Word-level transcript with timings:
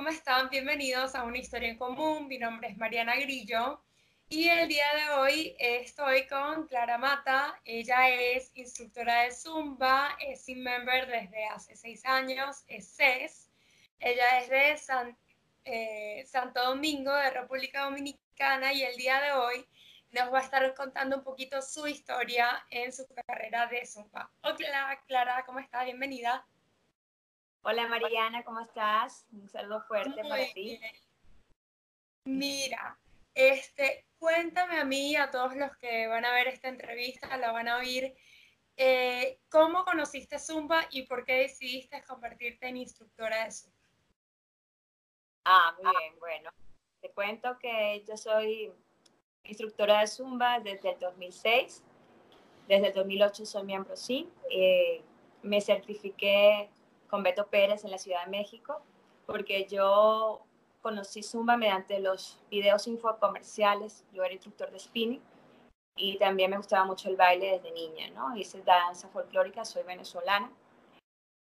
¿cómo 0.00 0.08
están? 0.08 0.48
Bienvenidos 0.48 1.14
a 1.14 1.24
Una 1.24 1.36
Historia 1.36 1.68
en 1.68 1.76
Común. 1.76 2.26
Mi 2.26 2.38
nombre 2.38 2.68
es 2.68 2.78
Mariana 2.78 3.16
Grillo 3.16 3.82
y 4.30 4.48
el 4.48 4.66
día 4.66 4.86
de 4.94 5.10
hoy 5.10 5.54
estoy 5.58 6.26
con 6.26 6.66
Clara 6.68 6.96
Mata. 6.96 7.60
Ella 7.66 8.08
es 8.08 8.50
instructora 8.54 9.24
de 9.24 9.30
Zumba, 9.30 10.16
es 10.18 10.42
Team 10.46 10.60
Member 10.60 11.06
desde 11.06 11.44
hace 11.48 11.76
seis 11.76 12.02
años, 12.06 12.64
es 12.66 12.96
CES. 12.96 13.50
Ella 13.98 14.40
es 14.40 14.48
de 14.48 15.04
eh, 15.66 16.24
Santo 16.26 16.64
Domingo, 16.64 17.12
de 17.12 17.32
República 17.32 17.84
Dominicana 17.84 18.72
y 18.72 18.82
el 18.82 18.96
día 18.96 19.20
de 19.20 19.32
hoy 19.32 19.66
nos 20.12 20.32
va 20.32 20.38
a 20.38 20.42
estar 20.42 20.74
contando 20.74 21.18
un 21.18 21.24
poquito 21.24 21.60
su 21.60 21.86
historia 21.86 22.64
en 22.70 22.90
su 22.90 23.04
carrera 23.26 23.66
de 23.66 23.84
Zumba. 23.84 24.32
Hola 24.40 24.98
Clara, 25.06 25.44
¿cómo 25.44 25.58
estás? 25.58 25.84
Bienvenida. 25.84 26.46
Hola 27.62 27.86
Mariana, 27.88 28.42
¿cómo 28.42 28.60
estás? 28.60 29.26
Un 29.32 29.46
saludo 29.46 29.82
fuerte 29.82 30.22
para 30.22 30.50
ti. 30.54 30.80
Mira, 32.24 32.98
este, 33.34 34.06
cuéntame 34.18 34.78
a 34.78 34.84
mí 34.84 35.10
y 35.10 35.16
a 35.16 35.30
todos 35.30 35.54
los 35.54 35.76
que 35.76 36.06
van 36.06 36.24
a 36.24 36.32
ver 36.32 36.48
esta 36.48 36.68
entrevista, 36.68 37.36
la 37.36 37.52
van 37.52 37.68
a 37.68 37.76
oír, 37.76 38.16
eh, 38.78 39.40
¿cómo 39.50 39.84
conociste 39.84 40.38
Zumba 40.38 40.86
y 40.90 41.02
por 41.02 41.26
qué 41.26 41.34
decidiste 41.34 42.02
convertirte 42.04 42.66
en 42.66 42.78
instructora 42.78 43.44
de 43.44 43.52
Zumba? 43.52 43.76
Ah, 45.44 45.76
muy 45.82 45.92
bien, 45.98 46.18
bueno. 46.18 46.50
Te 47.02 47.10
cuento 47.10 47.58
que 47.58 48.02
yo 48.08 48.16
soy 48.16 48.72
instructora 49.44 50.00
de 50.00 50.06
Zumba 50.06 50.60
desde 50.60 50.92
el 50.92 50.98
2006. 50.98 51.82
Desde 52.68 52.86
el 52.86 52.94
2008 52.94 53.44
soy 53.44 53.64
miembro 53.64 53.96
sí. 53.96 54.30
Eh, 54.50 55.02
me 55.42 55.60
certifiqué 55.60 56.70
con 57.10 57.22
Beto 57.22 57.46
Pérez 57.48 57.84
en 57.84 57.90
la 57.90 57.98
Ciudad 57.98 58.24
de 58.24 58.30
México, 58.30 58.80
porque 59.26 59.66
yo 59.66 60.42
conocí 60.80 61.22
Zumba 61.22 61.56
mediante 61.56 61.98
los 62.00 62.38
videos 62.50 62.86
infocomerciales. 62.86 64.04
Yo 64.12 64.24
era 64.24 64.32
instructor 64.32 64.70
de 64.70 64.78
spinning 64.78 65.22
y 65.96 66.16
también 66.18 66.50
me 66.50 66.56
gustaba 66.56 66.84
mucho 66.84 67.08
el 67.08 67.16
baile 67.16 67.58
desde 67.58 67.72
niña, 67.72 68.08
¿no? 68.10 68.36
Hice 68.36 68.62
danza 68.62 69.08
folclórica, 69.08 69.64
soy 69.64 69.82
venezolana, 69.82 70.50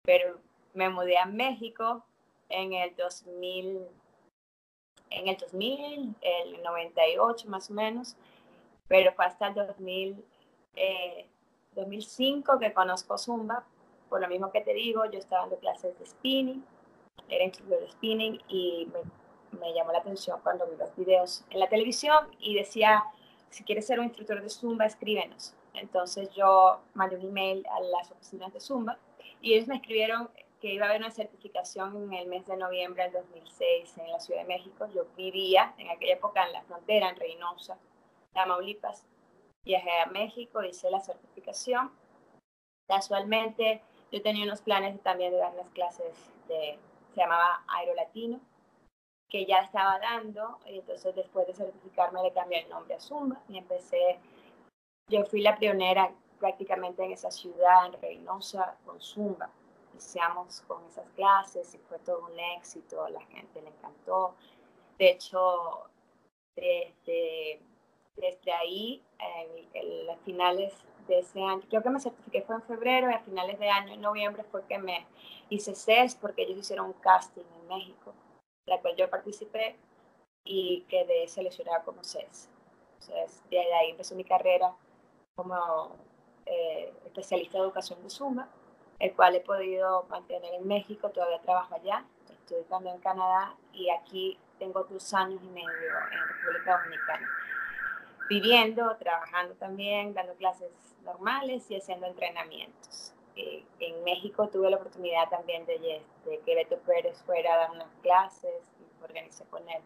pero 0.03 0.39
me 0.75 0.89
mudé 0.89 1.19
a 1.19 1.27
México 1.27 2.05
en 2.49 2.73
el 2.73 2.97
2000, 2.97 3.87
en 5.11 5.29
el 5.29 5.37
2000, 5.37 6.17
el 6.21 6.63
98 6.63 7.49
más 7.49 7.71
o 7.71 7.75
menos, 7.75 8.17
pero 8.89 9.13
fue 9.13 9.27
hasta 9.27 9.49
el 9.49 9.55
2000, 9.55 10.25
2005 11.75 12.55
eh, 12.55 12.59
que 12.59 12.73
conozco 12.73 13.19
Zumba, 13.19 13.65
por 14.09 14.21
lo 14.21 14.29
mismo 14.29 14.51
que 14.51 14.61
te 14.61 14.75
digo, 14.75 15.05
yo 15.11 15.19
estaba 15.19 15.43
dando 15.43 15.59
clases 15.59 15.99
de 15.99 16.07
spinning, 16.07 16.65
era 17.29 17.45
instructor 17.45 17.81
de 17.81 17.91
spinning 17.91 18.41
y 18.49 18.89
me, 18.93 19.59
me, 19.61 19.75
llamó 19.75 19.93
la 19.93 19.99
atención 19.99 20.41
cuando 20.43 20.67
vi 20.67 20.77
los 20.77 20.95
videos 20.97 21.45
en 21.51 21.61
la 21.61 21.69
televisión 21.69 22.29
y 22.39 22.55
decía, 22.55 23.05
si 23.51 23.65
quieres 23.65 23.87
ser 23.87 23.99
un 23.99 24.07
instructor 24.07 24.43
de 24.43 24.49
Zumba, 24.49 24.87
escríbenos. 24.87 25.55
Entonces 25.75 26.31
yo 26.35 26.81
mandé 26.95 27.17
un 27.17 27.27
email 27.27 27.65
a 27.71 27.81
las 27.81 28.11
oficinas 28.11 28.53
de 28.53 28.61
Zumba 28.61 28.99
y 29.41 29.55
ellos 29.55 29.69
me 29.69 29.77
escribieron 29.77 30.29
que 30.61 30.73
iba 30.73 30.87
a 30.87 30.89
haber 30.89 31.01
una 31.01 31.11
certificación 31.11 31.97
en 31.97 32.13
el 32.13 32.27
mes 32.27 32.47
de 32.47 32.57
noviembre 32.57 33.05
del 33.05 33.13
2006 33.13 33.99
en 33.99 34.11
la 34.11 34.19
Ciudad 34.19 34.41
de 34.41 34.49
México. 34.49 34.89
Yo 34.93 35.07
vivía 35.17 35.75
en 35.79 35.89
aquella 35.89 36.15
época 36.15 36.45
en 36.45 36.53
la 36.53 36.63
frontera, 36.63 37.11
en 37.11 37.17
Reynosa, 37.17 37.79
Tamaulipas. 38.33 39.07
Viajé 39.65 40.01
a 40.01 40.07
México, 40.07 40.63
hice 40.63 40.91
la 40.91 41.01
certificación. 41.01 41.93
Casualmente 42.89 43.83
yo 44.11 44.23
tenía 44.23 44.45
unos 44.45 44.63
planes 44.63 45.01
también 45.03 45.33
de 45.33 45.39
dar 45.39 45.55
las 45.55 45.69
clases 45.71 46.15
de, 46.49 46.79
se 47.15 47.21
llamaba 47.21 47.63
Aero 47.69 47.95
Latino, 47.95 48.41
que 49.29 49.45
ya 49.45 49.59
estaba 49.59 49.99
dando, 49.99 50.59
y 50.67 50.79
entonces 50.79 51.15
después 51.15 51.47
de 51.47 51.55
certificarme 51.55 52.23
le 52.23 52.33
cambié 52.33 52.61
el 52.61 52.71
nombre 52.71 52.95
a 52.95 53.01
Zumba 53.01 53.41
y 53.49 53.59
empecé, 53.59 54.19
yo 55.09 55.25
fui 55.25 55.43
la 55.43 55.59
pionera 55.59 56.11
prácticamente 56.39 57.05
en 57.05 57.13
esa 57.13 57.31
ciudad, 57.31 57.87
en 57.87 58.01
Reynosa, 58.01 58.77
con 58.87 59.01
Zumba. 59.01 59.51
Iniciamos 59.93 60.63
con 60.63 60.85
esas 60.87 61.09
clases 61.17 61.75
y 61.75 61.79
fue 61.79 61.99
todo 61.99 62.27
un 62.27 62.39
éxito, 62.57 63.09
la 63.09 63.21
gente 63.23 63.61
le 63.61 63.69
encantó. 63.69 64.35
De 64.97 65.11
hecho, 65.11 65.89
desde, 66.55 67.61
desde 68.17 68.53
ahí, 68.53 69.03
en 69.75 70.07
las 70.07 70.21
finales 70.21 70.73
de 71.09 71.21
ese 71.21 71.43
año. 71.43 71.63
Creo 71.69 71.83
que 71.83 71.91
me 71.91 72.01
certifiqué 72.01 72.43
fue 72.43 72.57
en 72.57 72.63
febrero 72.63 73.11
y 73.11 73.15
a 73.15 73.21
finales 73.21 73.59
de 73.59 73.69
año, 73.69 73.95
en 73.95 74.01
noviembre, 74.01 74.45
fue 74.45 74.65
que 74.67 74.79
me 74.79 75.07
hice 75.49 75.75
CES 75.75 76.15
porque 76.15 76.43
ellos 76.43 76.59
hicieron 76.59 76.87
un 76.87 76.93
casting 76.95 77.45
en 77.61 77.69
México, 77.69 78.15
la 78.67 78.81
cual 78.81 78.95
yo 78.97 79.09
participé 79.11 79.77
y 80.45 80.83
quedé 80.83 81.27
seleccionada 81.27 81.83
como 81.83 82.05
CES. 82.05 82.49
Entonces, 83.01 83.43
de 83.51 83.59
ahí 83.59 83.91
empezó 83.91 84.15
mi 84.15 84.25
carrera 84.25 84.75
como 85.35 85.97
eh, 86.47 86.93
especialista 87.07 87.59
de 87.59 87.65
educación 87.65 88.03
de 88.03 88.11
Zumba, 88.11 88.49
el 88.99 89.15
cual 89.15 89.35
he 89.35 89.41
podido 89.41 90.05
mantener 90.05 90.55
en 90.55 90.67
México, 90.67 91.11
todavía 91.11 91.41
trabajo 91.41 91.75
allá, 91.75 92.05
estoy 92.29 92.65
también 92.65 92.97
en 92.97 93.01
Canadá 93.01 93.55
y 93.73 93.91
aquí 93.91 94.39
tengo 94.59 94.83
dos 94.85 95.15
años 95.15 95.41
y 95.43 95.49
medio 95.49 95.69
en 95.69 96.29
República 96.29 96.79
Dominicana 96.79 97.29
viviendo, 98.29 98.97
trabajando 98.97 99.55
también, 99.55 100.15
dando 100.15 100.35
clases 100.35 100.71
normales 101.05 101.71
y 101.71 101.77
haciendo 101.77 102.07
entrenamientos. 102.07 103.15
Eh, 103.37 103.65
en 103.81 104.03
México 104.05 104.49
tuve 104.49 104.71
la 104.71 104.77
oportunidad 104.77 105.29
también 105.29 105.65
de, 105.67 106.03
que 106.45 106.55
Beto 106.55 106.79
Pérez 106.79 107.23
fuera 107.25 107.55
a 107.55 107.59
dar 107.59 107.71
unas 107.71 107.89
clases 108.03 108.63
y 108.81 109.05
organizé 109.05 109.45
con 109.45 109.69
él. 109.69 109.83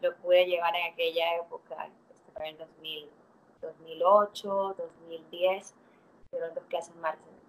Lo 0.00 0.14
pude 0.16 0.46
llevar 0.46 0.74
en 0.76 0.92
aquella 0.92 1.36
época, 1.36 1.88
este 2.10 2.48
en 2.48 2.58
2008, 3.60 4.74
2010, 4.78 5.74
fueron 6.30 6.54
dos 6.54 6.64
clases 6.64 6.94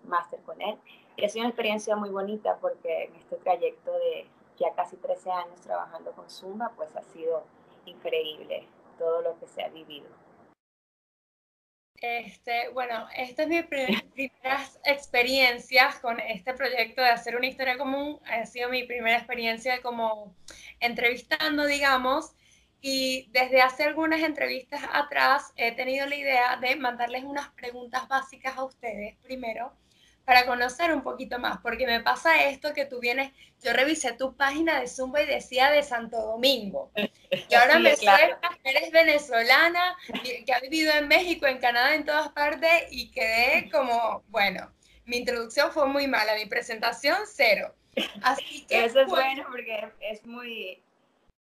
máster 0.03 0.39
con 0.41 0.61
él. 0.61 0.77
Y 1.15 1.25
ha 1.25 1.29
sido 1.29 1.43
una 1.43 1.49
experiencia 1.49 1.95
muy 1.95 2.09
bonita 2.09 2.57
porque 2.59 3.05
en 3.05 3.15
este 3.15 3.37
trayecto 3.37 3.91
de 3.91 4.27
ya 4.57 4.73
casi 4.75 4.97
13 4.97 5.31
años 5.31 5.61
trabajando 5.61 6.11
con 6.11 6.29
Zumba, 6.29 6.71
pues 6.75 6.95
ha 6.95 7.03
sido 7.03 7.43
increíble 7.85 8.67
todo 8.97 9.21
lo 9.21 9.39
que 9.39 9.47
se 9.47 9.63
ha 9.63 9.69
vivido. 9.69 10.07
Este, 12.03 12.67
bueno, 12.73 13.07
esta 13.15 13.43
es 13.43 13.47
mi 13.47 13.63
primeras 13.63 14.77
experiencias 14.83 15.99
con 15.99 16.19
este 16.19 16.53
proyecto 16.53 17.01
de 17.01 17.07
hacer 17.07 17.37
una 17.37 17.47
historia 17.47 17.77
común. 17.77 18.19
Ha 18.25 18.45
sido 18.45 18.67
mi 18.67 18.83
primera 18.83 19.15
experiencia 19.15 19.81
como 19.81 20.35
entrevistando, 20.81 21.65
digamos, 21.65 22.35
y 22.81 23.29
desde 23.31 23.61
hace 23.61 23.83
algunas 23.85 24.21
entrevistas 24.21 24.81
atrás 24.91 25.53
he 25.55 25.71
tenido 25.71 26.05
la 26.05 26.15
idea 26.15 26.57
de 26.57 26.75
mandarles 26.75 27.23
unas 27.23 27.49
preguntas 27.53 28.05
básicas 28.09 28.57
a 28.57 28.65
ustedes 28.65 29.15
primero 29.23 29.71
para 30.25 30.45
conocer 30.45 30.93
un 30.93 31.03
poquito 31.03 31.39
más, 31.39 31.59
porque 31.61 31.85
me 31.85 31.99
pasa 32.01 32.45
esto 32.45 32.73
que 32.73 32.85
tú 32.85 32.99
vienes, 32.99 33.31
yo 33.61 33.73
revisé 33.73 34.13
tu 34.13 34.35
página 34.35 34.79
de 34.79 34.87
Zumba 34.87 35.21
y 35.21 35.25
decía 35.25 35.69
de 35.71 35.83
Santo 35.83 36.17
Domingo, 36.17 36.91
y 36.95 37.55
ahora 37.55 37.79
me 37.79 37.95
claro. 37.95 38.37
que 38.63 38.69
eres 38.69 38.91
venezolana, 38.91 39.97
que 40.45 40.53
ha 40.53 40.59
vivido 40.59 40.93
en 40.93 41.07
México, 41.07 41.45
en 41.45 41.57
Canadá, 41.57 41.95
en 41.95 42.05
todas 42.05 42.29
partes, 42.29 42.87
y 42.91 43.11
quedé 43.11 43.69
como, 43.69 44.23
bueno, 44.27 44.71
mi 45.05 45.17
introducción 45.17 45.71
fue 45.71 45.87
muy 45.87 46.07
mala, 46.07 46.35
mi 46.35 46.45
presentación 46.45 47.17
cero. 47.25 47.75
Así 48.23 48.65
que, 48.65 48.85
Eso 48.85 49.01
es 49.01 49.07
bueno 49.07 49.43
porque 49.51 49.91
es 49.99 50.25
muy 50.25 50.81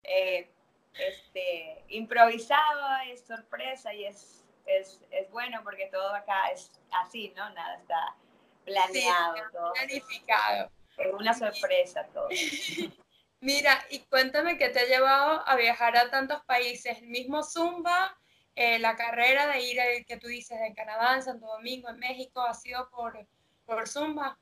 eh, 0.03 0.51
este, 0.95 1.85
improvisado, 1.89 2.81
es 3.07 3.25
sorpresa 3.27 3.93
y 3.95 4.07
es, 4.07 4.45
es, 4.67 5.01
es 5.11 5.31
bueno 5.31 5.61
porque 5.63 5.87
todo 5.93 6.15
acá 6.15 6.49
es 6.53 6.73
así, 7.05 7.33
¿no? 7.37 7.49
Nada 7.51 7.77
está 7.77 8.17
planeado, 8.65 9.35
todo. 9.53 9.73
planificado. 9.73 10.71
Es 10.97 11.13
una 11.13 11.35
sorpresa 11.35 12.07
todo. 12.13 12.29
Mira, 13.41 13.85
y 13.91 13.99
cuéntame 14.01 14.57
qué 14.57 14.71
te 14.71 14.81
ha 14.81 14.87
llevado 14.87 15.47
a 15.47 15.57
viajar 15.57 15.97
a 15.97 16.11
tantos 16.11 16.43
países. 16.45 16.99
El 16.99 17.09
mismo 17.09 17.43
Zumba, 17.43 18.17
eh, 18.55 18.79
la 18.79 18.97
carrera 18.97 19.47
de 19.49 19.61
ir, 19.61 19.79
eh, 19.79 20.05
que 20.09 20.17
tú 20.17 20.29
dices, 20.29 20.59
en 20.63 20.75
Canadá, 20.75 21.15
en 21.15 21.23
Santo 21.23 21.47
Domingo, 21.47 21.91
en 21.91 21.99
México, 21.99 22.41
¿ha 22.41 22.55
sido 22.55 22.89
por, 22.89 23.27
por 23.67 23.87
Zumba 23.87 24.39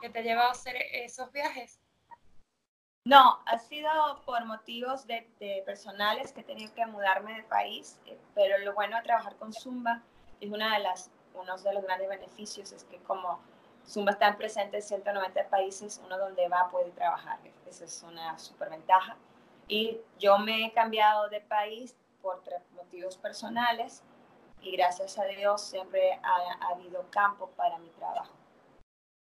que 0.00 0.08
te 0.08 0.20
ha 0.20 0.22
llevado 0.22 0.48
a 0.48 0.52
hacer 0.52 0.76
esos 0.92 1.30
viajes? 1.30 1.78
No, 3.04 3.42
ha 3.44 3.58
sido 3.58 3.90
por 4.24 4.44
motivos 4.46 5.06
de, 5.06 5.28
de, 5.40 5.62
personales 5.66 6.32
que 6.32 6.40
he 6.40 6.44
tenido 6.44 6.72
que 6.74 6.86
mudarme 6.86 7.34
de 7.34 7.42
país, 7.42 7.98
eh, 8.06 8.18
pero 8.34 8.56
lo 8.58 8.74
bueno 8.74 8.96
de 8.96 9.02
trabajar 9.02 9.36
con 9.36 9.52
Zumba 9.52 10.02
es 10.40 10.50
una 10.50 10.74
de 10.74 10.82
las, 10.82 11.10
uno 11.34 11.56
de 11.58 11.74
los 11.74 11.82
grandes 11.82 12.08
beneficios, 12.08 12.72
es 12.72 12.84
que 12.84 12.98
como 12.98 13.42
Zumba 13.88 14.12
está 14.12 14.36
presente 14.36 14.76
en 14.76 14.82
190 14.82 15.48
países, 15.48 16.00
uno 16.04 16.18
donde 16.18 16.46
va 16.48 16.68
puede 16.70 16.90
trabajar. 16.90 17.38
Esa 17.66 17.84
es 17.84 18.02
una 18.02 18.38
super 18.38 18.68
ventaja. 18.68 19.16
Y 19.66 19.98
yo 20.18 20.38
me 20.38 20.66
he 20.66 20.72
cambiado 20.72 21.28
de 21.28 21.40
país 21.40 21.96
por 22.20 22.42
motivos 22.74 23.16
personales 23.16 24.02
y 24.60 24.72
gracias 24.76 25.18
a 25.18 25.24
Dios 25.24 25.62
siempre 25.62 26.20
ha, 26.22 26.72
habido 26.72 27.08
campo 27.10 27.50
para 27.56 27.78
mi 27.78 27.88
trabajo. 27.90 28.34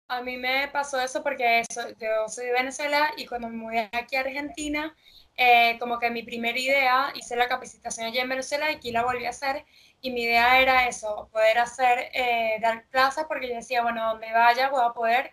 A 0.07 0.21
mí 0.21 0.37
me 0.37 0.67
pasó 0.69 0.99
eso 0.99 1.21
porque 1.21 1.59
eso, 1.59 1.81
yo 1.99 2.27
soy 2.27 2.47
de 2.47 2.53
Venezuela 2.53 3.11
y 3.17 3.27
cuando 3.27 3.49
me 3.49 3.57
mudé 3.57 3.89
aquí 3.93 4.15
a 4.15 4.21
Argentina, 4.21 4.95
eh, 5.41 5.77
como 5.79 5.99
que 5.99 6.09
mi 6.09 6.21
primera 6.23 6.59
idea, 6.59 7.13
hice 7.15 7.37
la 7.37 7.47
capacitación 7.47 8.07
allí 8.07 8.19
en 8.19 8.27
Venezuela 8.27 8.69
y 8.69 8.75
aquí 8.75 8.91
la 8.91 9.05
volví 9.05 9.25
a 9.25 9.29
hacer 9.29 9.65
y 10.01 10.11
mi 10.11 10.23
idea 10.23 10.59
era 10.59 10.85
eso, 10.89 11.29
poder 11.31 11.59
hacer, 11.59 12.09
eh, 12.13 12.57
dar 12.61 12.85
clases 12.89 13.23
porque 13.25 13.47
yo 13.47 13.55
decía, 13.55 13.81
bueno, 13.81 14.05
donde 14.09 14.33
vaya 14.33 14.67
voy 14.69 14.83
a 14.83 14.91
poder 14.91 15.31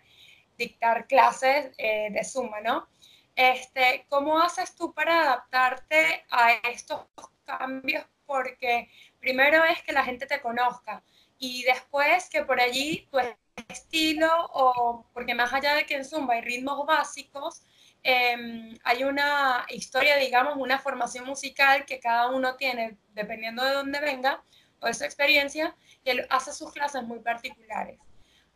dictar 0.57 1.07
clases 1.07 1.73
eh, 1.77 2.07
de 2.11 2.23
Zumba, 2.23 2.61
¿no? 2.61 2.87
Este, 3.35 4.05
¿Cómo 4.07 4.39
haces 4.39 4.75
tú 4.75 4.93
para 4.93 5.23
adaptarte 5.23 6.25
a 6.31 6.53
estos 6.69 7.01
cambios? 7.43 8.05
Porque 8.25 8.89
primero 9.19 9.65
es 9.65 9.83
que 9.83 9.91
la 9.91 10.05
gente 10.05 10.25
te 10.25 10.39
conozca 10.39 11.03
y 11.37 11.63
después 11.63 12.29
que 12.29 12.45
por 12.45 12.61
allí 12.61 13.09
tu 13.11 13.19
estilo 13.67 14.31
o 14.53 15.05
porque 15.13 15.35
más 15.35 15.51
allá 15.51 15.75
de 15.75 15.85
que 15.85 15.95
en 15.95 16.05
Zumba 16.05 16.35
hay 16.35 16.41
ritmos 16.41 16.85
básicos, 16.85 17.63
em, 18.03 18.77
hay 18.83 19.03
una 19.03 19.65
historia, 19.69 20.17
digamos, 20.17 20.55
una 20.57 20.79
formación 20.79 21.25
musical 21.25 21.85
que 21.85 21.99
cada 21.99 22.29
uno 22.29 22.55
tiene 22.55 22.97
dependiendo 23.13 23.63
de 23.63 23.73
dónde 23.73 23.99
venga 23.99 24.43
o 24.79 24.87
de 24.87 24.93
su 24.93 25.03
experiencia, 25.03 25.75
y 26.03 26.11
él 26.11 26.27
hace 26.29 26.53
sus 26.53 26.71
clases 26.71 27.03
muy 27.03 27.19
particulares. 27.19 27.99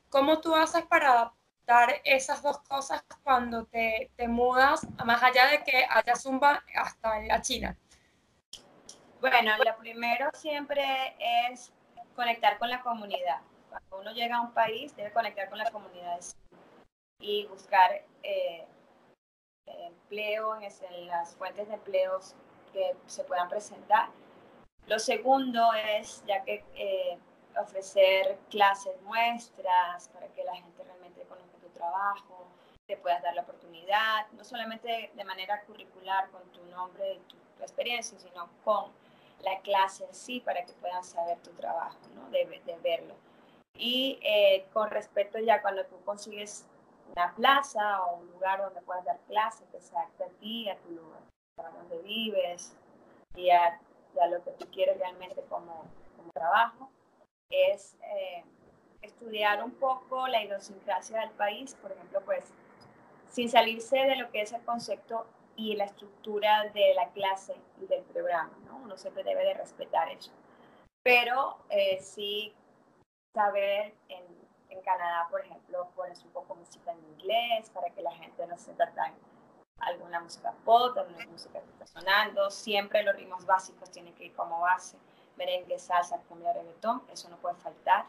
¿Cómo 0.10 0.40
tú 0.40 0.56
haces 0.56 0.84
para 0.84 1.12
adaptar 1.12 2.02
esas 2.04 2.42
dos 2.44 2.60
cosas 2.60 3.04
cuando 3.24 3.66
te, 3.66 4.12
te 4.16 4.28
mudas, 4.28 4.86
más 5.06 5.24
allá 5.24 5.48
de 5.48 5.64
que 5.64 5.86
haya 5.90 6.16
Zumba 6.16 6.64
hasta 6.76 7.20
en 7.20 7.28
la 7.28 7.42
China? 7.42 7.78
Bueno, 9.20 9.52
lo 9.64 9.78
primero 9.78 10.30
siempre 10.34 11.16
es 11.50 11.72
conectar 12.16 12.58
con 12.58 12.70
la 12.70 12.82
comunidad. 12.82 13.42
Cuando 13.70 14.00
uno 14.00 14.12
llega 14.14 14.38
a 14.38 14.42
un 14.42 14.54
país, 14.54 14.96
debe 14.96 15.12
conectar 15.12 15.50
con 15.50 15.60
la 15.60 15.70
comunidad 15.72 16.20
y 17.20 17.46
buscar 17.46 18.04
eh, 18.24 18.66
empleo 19.88 20.56
en, 20.56 21.08
las 21.08 21.36
fuentes 21.36 21.68
de 21.68 21.76
empleos 21.76 22.36
que 22.74 22.96
se 23.06 23.24
puedan 23.24 23.50
presentar. 23.50 24.10
Lo 24.88 25.00
segundo 25.00 25.70
es, 25.98 26.24
ya 26.26 26.44
que 26.44 26.64
eh, 26.76 27.18
ofrecer 27.60 28.38
clases 28.50 29.00
muestras 29.04 30.10
para 30.10 30.28
que 30.28 30.44
la 30.44 30.56
gente 30.56 30.84
realmente 30.84 31.24
conozca 31.24 31.58
tu 31.58 31.70
trabajo, 31.70 32.48
te 32.88 32.98
puedas 32.98 33.22
dar 33.22 33.36
la 33.36 33.44
oportunidad, 33.44 34.28
no 34.32 34.44
solamente 34.44 35.12
de 35.14 35.24
manera 35.24 35.62
curricular 35.62 36.30
con 36.32 36.44
tu 36.52 36.64
nombre 36.66 37.14
y 37.14 37.20
tu, 37.20 37.38
tu 37.58 37.64
experiencia, 37.64 38.20
sino 38.20 38.50
con 38.64 38.92
la 39.44 39.60
clase 39.62 40.06
en 40.06 40.14
sí 40.14 40.40
para 40.40 40.66
que 40.66 40.74
puedan 40.74 41.04
saber 41.04 41.38
tu 41.40 41.52
trabajo, 41.52 41.98
¿no? 42.16 42.30
de, 42.30 42.46
de 42.66 42.76
verlo. 42.78 43.16
Y 43.76 44.20
eh, 44.22 44.66
con 44.74 44.90
respecto 44.90 45.40
ya 45.40 45.62
cuando 45.62 45.86
tú 45.86 45.96
consigues 46.04 46.66
una 47.16 47.34
plaza 47.36 48.04
o 48.04 48.18
un 48.18 48.32
lugar 48.32 48.62
donde 48.62 48.82
puedas 48.82 49.06
dar 49.06 49.20
clases 49.28 49.68
que 49.70 50.24
a 50.24 50.30
ti, 50.40 50.70
a 50.70 50.78
tu 50.78 50.92
lugar, 50.92 51.22
a 51.58 51.70
donde 51.70 52.00
vives 52.00 52.76
y 53.36 53.50
a, 53.50 53.80
lo 54.30 54.44
que 54.44 54.52
tú 54.52 54.68
quieres 54.72 54.98
realmente 54.98 55.42
como, 55.50 55.86
como 56.18 56.32
trabajo, 56.34 56.90
es 57.50 57.98
eh, 58.04 58.44
estudiar 59.02 59.64
un 59.64 59.72
poco 59.72 60.28
la 60.28 60.44
idiosincrasia 60.44 61.20
del 61.22 61.32
país, 61.32 61.76
por 61.76 61.92
ejemplo, 61.92 62.22
pues 62.22 62.54
sin 63.30 63.50
salirse 63.50 63.98
de 63.98 64.16
lo 64.18 64.30
que 64.32 64.42
es 64.42 64.52
el 64.52 64.64
concepto 64.64 65.26
y 65.56 65.76
la 65.76 65.86
estructura 65.86 66.70
de 66.74 66.94
la 66.94 67.10
clase 67.10 67.56
y 67.82 67.86
del 67.88 68.04
programa, 68.04 68.52
¿no? 68.66 68.78
Uno 68.78 68.98
siempre 68.98 69.24
debe 69.24 69.46
de 69.46 69.54
respetar 69.54 70.10
eso. 70.10 70.32
Pero 71.04 71.58
eh, 71.70 72.00
sí 72.02 72.54
saber 73.34 73.94
en, 74.10 74.41
en, 74.72 74.82
Canadá, 74.82 75.28
por 75.30 75.42
ejemplo, 75.42 75.88
pones 75.96 76.24
un 76.24 76.32
poco 76.32 76.56
música 76.56 76.92
en 76.92 77.04
inglés 77.14 77.70
para 77.70 77.90
que 77.90 78.02
la 78.02 78.12
gente 78.12 78.46
no 78.48 78.58
se 78.58 78.74
tan 78.74 79.14
alguna 79.80 80.20
música 80.20 80.54
pop, 80.64 80.98
alguna 80.98 81.26
música 81.28 81.60
que 81.60 81.70
está 81.72 81.88
sonando. 81.88 82.50
Siempre 82.50 83.04
los 83.04 83.16
ritmos 83.16 83.46
básicos 83.46 83.90
tienen 83.92 84.14
que 84.16 84.26
ir 84.26 84.34
como 84.34 84.60
base. 84.60 84.98
Merengue, 85.38 85.80
salsa, 85.80 86.20
cumbia, 86.28 86.54
reggaetón, 86.54 87.04
eso 87.12 87.30
no 87.30 87.38
puede 87.38 87.56
faltar 87.56 88.06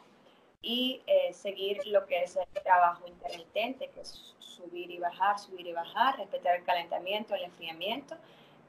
y 0.62 1.02
eh, 1.06 1.32
seguir 1.32 1.84
lo 1.86 2.06
que 2.06 2.22
es 2.22 2.36
el 2.36 2.62
trabajo 2.62 3.06
intermitente, 3.06 3.88
que 3.90 4.00
es 4.00 4.34
subir 4.38 4.90
y 4.90 4.98
bajar, 4.98 5.38
subir 5.38 5.66
y 5.66 5.72
bajar, 5.72 6.16
respetar 6.16 6.56
el 6.56 6.64
calentamiento, 6.64 7.34
el 7.34 7.42
enfriamiento 7.42 8.16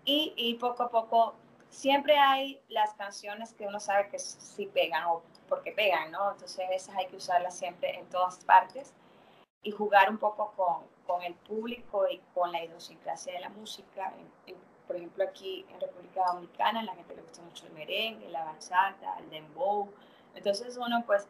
y, 0.03 0.33
y 0.35 0.55
poco 0.55 0.83
a 0.83 0.89
poco 0.89 1.35
siempre 1.69 2.17
hay 2.17 2.59
las 2.69 2.93
canciones 2.95 3.53
que 3.53 3.67
uno 3.67 3.79
sabe 3.79 4.09
que 4.09 4.19
sí 4.19 4.65
pegan 4.65 5.05
o 5.05 5.23
porque 5.49 5.71
pegan, 5.71 6.11
¿no? 6.11 6.31
Entonces 6.31 6.65
esas 6.71 6.95
hay 6.95 7.07
que 7.07 7.17
usarlas 7.17 7.57
siempre 7.57 7.97
en 7.97 8.07
todas 8.09 8.43
partes 8.43 8.93
y 9.61 9.71
jugar 9.71 10.09
un 10.09 10.17
poco 10.17 10.53
con, 10.55 10.83
con 11.05 11.23
el 11.23 11.33
público 11.35 12.07
y 12.07 12.19
con 12.33 12.51
la 12.51 12.63
idiosincrasia 12.63 13.33
de 13.33 13.39
la 13.39 13.49
música. 13.49 14.13
por 14.87 14.95
ejemplo, 14.97 15.23
aquí 15.23 15.65
en 15.69 15.79
República 15.79 16.23
Dominicana 16.27 16.83
la 16.83 16.93
gente 16.93 17.15
le 17.15 17.21
gusta 17.21 17.41
mucho 17.41 17.65
el 17.67 17.73
merengue, 17.73 18.29
la 18.29 18.43
bachata, 18.43 19.17
el 19.19 19.29
dembow. 19.29 19.89
Entonces 20.35 20.77
uno 20.77 21.03
pues 21.05 21.27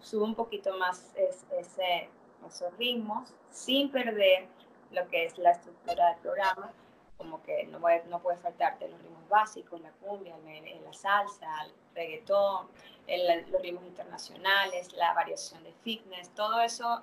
sube 0.00 0.24
un 0.24 0.34
poquito 0.34 0.76
más 0.76 1.14
esos 1.16 2.76
ritmos 2.78 3.32
sin 3.50 3.90
perder 3.90 4.48
lo 4.90 5.06
que 5.08 5.24
es 5.24 5.38
la 5.38 5.50
estructura 5.50 6.10
del 6.10 6.18
programa, 6.18 6.72
como 7.16 7.42
que 7.42 7.64
no, 7.64 7.80
puede, 7.80 8.04
no 8.04 8.20
puede 8.20 8.38
faltarte 8.38 8.88
los 8.88 9.00
ritmos 9.00 9.28
básicos, 9.28 9.80
la 9.80 9.90
cumbia, 9.92 10.36
la 10.84 10.92
salsa, 10.92 11.46
el 11.64 11.72
reggaetón, 11.94 12.68
los 13.08 13.62
ritmos 13.62 13.84
internacionales, 13.84 14.92
la 14.92 15.14
variación 15.14 15.62
de 15.64 15.72
fitness, 15.82 16.30
todo 16.34 16.60
eso 16.60 17.02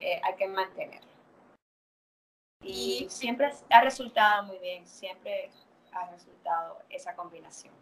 eh, 0.00 0.20
hay 0.22 0.34
que 0.36 0.48
mantenerlo. 0.48 1.12
Y 2.62 3.06
siempre 3.10 3.52
ha 3.70 3.80
resultado 3.82 4.44
muy 4.44 4.58
bien, 4.58 4.86
siempre 4.86 5.50
ha 5.92 6.10
resultado 6.10 6.78
esa 6.88 7.14
combinación. 7.14 7.74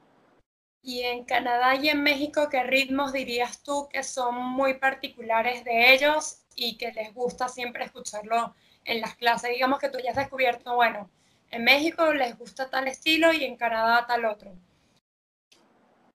Y 0.84 1.02
en 1.02 1.24
Canadá 1.24 1.76
y 1.76 1.88
en 1.88 2.02
México, 2.02 2.48
¿qué 2.50 2.64
ritmos 2.64 3.12
dirías 3.12 3.62
tú 3.62 3.88
que 3.88 4.02
son 4.02 4.34
muy 4.34 4.74
particulares 4.74 5.64
de 5.64 5.94
ellos 5.94 6.42
y 6.56 6.76
que 6.76 6.90
les 6.90 7.14
gusta 7.14 7.48
siempre 7.48 7.84
escucharlo 7.84 8.54
en 8.84 9.00
las 9.00 9.14
clases? 9.14 9.50
Digamos 9.50 9.78
que 9.78 9.88
tú 9.88 9.98
ya 10.02 10.10
has 10.10 10.16
descubierto, 10.16 10.74
bueno, 10.74 11.08
en 11.52 11.64
México 11.64 12.12
les 12.14 12.36
gusta 12.36 12.68
tal 12.70 12.88
estilo 12.88 13.32
y 13.32 13.44
en 13.44 13.56
Canadá 13.56 14.06
tal 14.06 14.24
otro. 14.24 14.52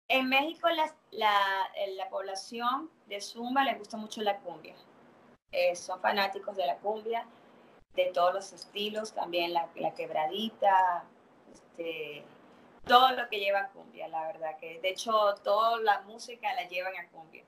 En 0.10 0.28
México 0.28 0.68
la, 0.69 0.94
la, 1.12 2.10
población 2.10 2.89
de 3.06 3.22
Zumba 3.22 3.63
les 3.63 3.78
gusta 3.78 3.98
mucho 3.98 4.22
la 4.22 4.38
cumbia. 4.39 4.76
Eh, 5.52 5.76
son 5.76 6.02
fanáticos 6.02 6.56
de 6.56 6.66
la 6.66 6.78
cumbia, 6.78 7.26
de 7.94 8.06
todos 8.14 8.33
los 8.33 8.52
estilos, 8.52 9.14
también 9.14 9.54
la, 9.54 9.69
la 9.76 9.94
quebradita, 9.94 11.04
este, 11.52 12.23
todo 12.85 13.11
lo 13.11 13.30
que 13.30 13.40
lleva 13.40 13.69
cumbia, 13.69 14.07
la 14.07 14.26
verdad 14.28 14.57
que 14.57 14.80
de 14.80 14.90
hecho 14.90 15.35
toda 15.44 15.80
la 15.81 16.02
música 16.02 16.54
la 16.56 16.68
llevan 16.68 16.95
a 16.97 17.07
cumbia. 17.09 17.44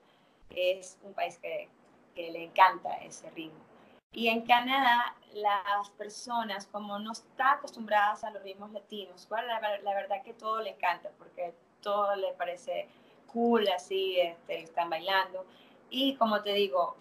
Es 0.50 0.98
un 1.02 1.12
país 1.12 1.38
que, 1.38 1.68
que 2.14 2.30
le 2.30 2.44
encanta 2.44 2.94
ese 2.98 3.30
ritmo. 3.30 3.69
Y 4.12 4.28
en 4.28 4.44
Canadá 4.44 5.14
las 5.34 5.90
personas 5.90 6.66
como 6.66 6.98
no 6.98 7.12
están 7.12 7.58
acostumbradas 7.58 8.24
a 8.24 8.30
los 8.30 8.42
ritmos 8.42 8.72
latinos, 8.72 9.28
la, 9.30 9.60
verdad 9.94 10.22
que 10.24 10.34
todo 10.34 10.60
le 10.60 10.70
encanta 10.70 11.10
porque 11.16 11.54
todo 11.80 12.16
le 12.16 12.32
parece 12.34 12.88
cool, 13.32 13.68
así, 13.68 14.18
este, 14.18 14.62
están 14.62 14.90
bailando. 14.90 15.46
Y 15.90 16.16
como 16.16 16.42
te 16.42 16.52
digo, 16.52 16.96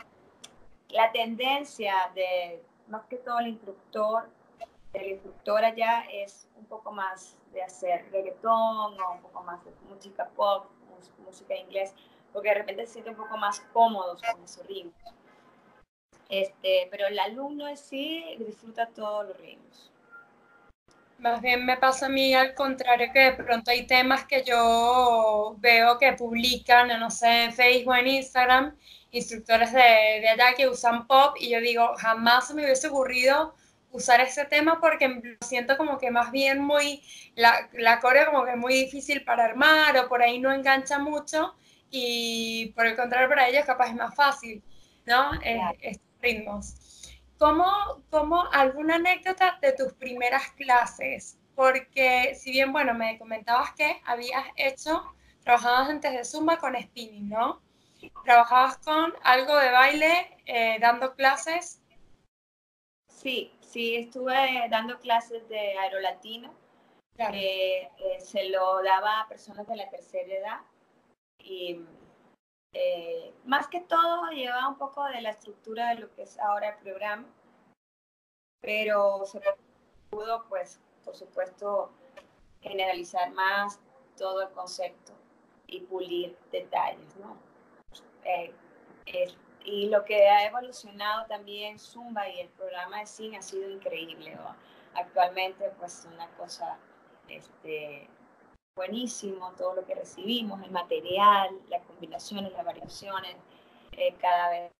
la 0.89 1.12
tendencia 1.12 2.12
de 2.13 2.63
más 2.88 3.06
que 3.06 3.18
todo 3.18 3.39
el 3.39 3.48
instructor, 3.48 4.30
el 4.94 5.08
instructor 5.08 5.66
allá 5.66 6.01
es 6.12 6.48
un 6.56 6.66
poco 6.66 6.92
más 6.92 7.38
de 7.51 7.63
hacer 7.63 8.08
reggaetón 8.12 9.00
o 9.00 9.12
un 9.13 9.22
poco 9.22 9.42
más 9.44 9.63
de 9.66 9.72
música 9.89 10.30
pop, 10.36 10.68
música 11.25 11.56
inglés, 11.56 11.94
porque 12.34 12.50
de 12.50 12.56
repente 12.56 12.86
se 12.86 12.94
siente 12.94 13.10
un 13.12 13.18
poco 13.18 13.38
más 13.38 13.62
cómodos 13.74 14.22
con 14.22 14.44
esos 14.44 14.66
ritmos. 14.68 14.94
Este, 16.30 16.88
pero 16.92 17.08
el 17.08 17.18
alumno 17.18 17.68
en 17.68 17.78
sí 17.78 18.24
disfruta 18.38 18.88
todos 18.88 19.28
los 19.28 19.38
ritmos. 19.38 19.92
Más 21.18 21.42
bien 21.42 21.66
me 21.66 21.76
pasa 21.76 22.06
a 22.06 22.10
mí 22.10 22.34
al 22.34 22.54
contrario 22.54 23.10
que 23.12 23.20
de 23.20 23.32
pronto 23.34 23.72
hay 23.72 23.86
temas 23.86 24.26
que 24.26 24.44
yo 24.44 25.56
veo 25.58 25.98
que 25.98 26.14
publican, 26.14 26.88
no 27.00 27.10
sé, 27.10 27.46
en 27.46 27.54
Facebook, 27.54 27.96
en 27.96 28.08
Instagram, 28.08 28.78
instructores 29.12 29.74
de, 29.74 29.82
de 30.22 30.30
allá 30.30 30.54
que 30.56 30.70
usan 30.70 31.08
pop 31.08 31.36
y 31.38 31.50
yo 31.50 31.60
digo, 31.60 31.94
jamás 31.98 32.48
se 32.48 32.54
me 32.54 32.64
hubiese 32.64 32.88
ocurrido 32.88 33.54
usar 33.92 34.22
ese 34.22 34.46
tema 34.46 34.80
porque 34.80 35.08
lo 35.10 35.48
siento 35.48 35.78
como 35.78 35.98
que 35.98 36.12
más 36.12 36.32
bien 36.32 36.62
muy, 36.62 37.02
la, 37.36 37.70
la 37.74 38.00
coreo 38.00 38.28
como 38.28 38.46
que 38.46 38.52
es 38.52 38.58
muy 38.58 38.74
difícil 38.74 39.24
para 39.24 39.46
armar 39.46 39.98
o 39.98 40.08
por 40.08 40.22
ahí 40.22 40.40
no 40.40 40.54
engancha 40.54 41.00
mucho 41.00 41.56
y 41.90 42.72
por 42.76 42.86
el 42.86 42.96
contrario 42.96 43.28
para 43.28 43.50
ellos 43.50 43.66
capaz 43.66 43.90
es 43.90 43.96
más 43.96 44.16
fácil, 44.16 44.64
¿no? 45.06 45.34
Eh, 45.44 45.60
estos 45.82 46.09
ritmos. 46.22 46.76
¿Cómo, 47.38 48.04
¿Cómo 48.10 48.44
alguna 48.52 48.96
anécdota 48.96 49.58
de 49.62 49.72
tus 49.74 49.94
primeras 49.94 50.52
clases? 50.52 51.40
Porque 51.56 52.36
si 52.36 52.52
bien, 52.52 52.72
bueno, 52.72 52.94
me 52.94 53.18
comentabas 53.18 53.74
que 53.74 54.02
habías 54.06 54.46
hecho, 54.56 55.04
trabajabas 55.44 55.90
antes 55.90 56.12
de 56.12 56.26
Zumba 56.26 56.58
con 56.58 56.76
spinning, 56.82 57.30
¿no? 57.30 57.62
¿Trabajabas 58.24 58.78
con 58.78 59.14
algo 59.24 59.56
de 59.56 59.72
baile, 59.72 60.38
eh, 60.46 60.78
dando 60.80 61.16
clases? 61.16 61.82
Sí, 63.08 63.52
sí, 63.60 63.96
estuve 63.96 64.68
dando 64.70 65.00
clases 65.00 65.48
de 65.50 65.78
aerolatino. 65.78 66.54
Eh, 67.18 67.90
eh, 67.98 68.20
se 68.22 68.48
lo 68.50 68.82
daba 68.82 69.22
a 69.22 69.28
personas 69.28 69.68
de 69.68 69.76
la 69.76 69.90
tercera 69.90 70.34
edad 70.34 70.60
y 71.38 71.82
más 73.46 73.68
que 73.68 73.82
todo 73.82 74.30
llevaba 74.32 74.68
un 74.68 74.78
poco 74.78 75.04
de 75.06 75.22
la 75.22 75.32
estructura 75.32 75.90
de 75.90 76.02
lo 76.02 76.14
que 76.14 76.24
es 76.24 76.40
ahora 76.40 76.70
el 76.70 76.78
programa, 76.78 77.26
pero 78.62 79.26
se 79.26 79.42
pudo, 80.10 80.46
pues, 80.50 80.80
por 81.04 81.16
supuesto, 81.16 81.92
generalizar 82.62 83.32
más 83.32 83.80
todo 84.18 84.42
el 84.42 84.50
concepto 84.50 85.14
y 85.68 85.82
pulir 85.82 86.38
detalles, 86.52 87.16
¿no? 87.18 87.38
Eh, 88.24 88.54
y 89.64 89.90
lo 89.90 90.04
que 90.06 90.28
ha 90.28 90.46
evolucionado 90.46 91.26
también 91.28 91.80
Zumba 91.80 92.28
y 92.30 92.40
el 92.40 92.50
programa 92.50 93.00
de 93.00 93.06
cine 93.06 93.38
ha 93.38 93.42
sido 93.42 93.70
increíble. 93.70 94.38
Actualmente, 94.94 95.72
pues, 95.80 96.08
una 96.12 96.28
cosa 96.38 96.78
este, 97.28 98.10
buenísimo, 98.76 99.52
todo 99.58 99.76
lo 99.76 99.86
que 99.86 99.96
recibimos, 99.96 100.62
el 100.64 100.72
material, 100.72 101.60
las 101.70 101.84
combinaciones, 101.84 102.52
las 102.54 102.66
variaciones, 102.66 103.36
eh, 103.92 104.16
cada 104.20 104.50
vez 104.50 104.72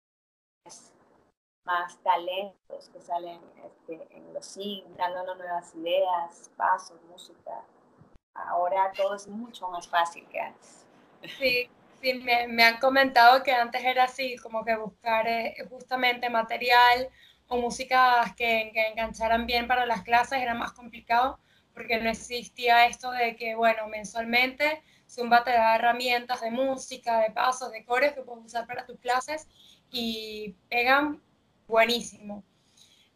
más 1.65 1.98
talentos 2.01 2.89
que 2.89 3.01
salen 3.01 3.39
este, 3.65 4.08
en 4.15 4.34
los 4.34 4.46
cines, 4.46 4.96
dándonos 4.98 5.38
nuevas 5.38 5.75
ideas, 5.75 6.50
pasos, 6.55 7.00
música. 7.10 7.63
Ahora 8.34 8.91
todo 8.96 9.15
es 9.15 9.27
mucho 9.27 9.67
más 9.69 9.88
fácil 9.88 10.25
que 10.29 10.39
antes. 10.39 10.86
Sí, 11.38 11.69
sí 12.01 12.13
me, 12.13 12.48
me 12.48 12.63
han 12.63 12.79
comentado 12.79 13.43
que 13.43 13.51
antes 13.51 13.84
era 13.84 14.05
así, 14.05 14.38
como 14.38 14.63
que 14.63 14.75
buscar 14.77 15.27
eh, 15.27 15.55
justamente 15.69 16.29
material 16.29 17.10
o 17.50 17.58
músicas 17.58 18.34
que, 18.36 18.72
que 18.74 18.88
engancharan 18.88 19.46
bien 19.46 19.67
para 19.67 19.86
las 19.86 20.03
clases 20.03 20.39
era 20.39 20.53
más 20.53 20.72
complicado 20.72 21.39
porque 21.79 21.98
no 21.98 22.09
existía 22.09 22.88
esto 22.88 23.09
de 23.12 23.38
que, 23.38 23.55
bueno, 23.55 23.88
mensualmente 23.88 24.83
Zumba 25.09 25.45
te 25.45 25.51
da 25.51 25.77
herramientas 25.77 26.41
de 26.41 26.51
música, 26.51 27.21
de 27.21 27.31
pasos, 27.31 27.71
de 27.71 27.86
cores 27.86 28.12
que 28.12 28.21
puedes 28.21 28.48
usar 28.48 28.67
para 28.67 28.86
tus 28.86 29.00
clases 29.00 29.48
y 29.89 30.57
pegan 30.69 31.21
buenísimo. 31.69 32.43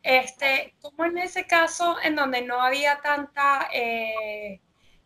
Este, 0.01 0.75
como 0.81 1.03
en 1.03 1.17
ese 1.17 1.45
caso 1.45 1.97
en 2.01 2.15
donde 2.15 2.41
no 2.41 2.61
había 2.61 3.01
tanta 3.01 3.67
eh, 3.73 4.61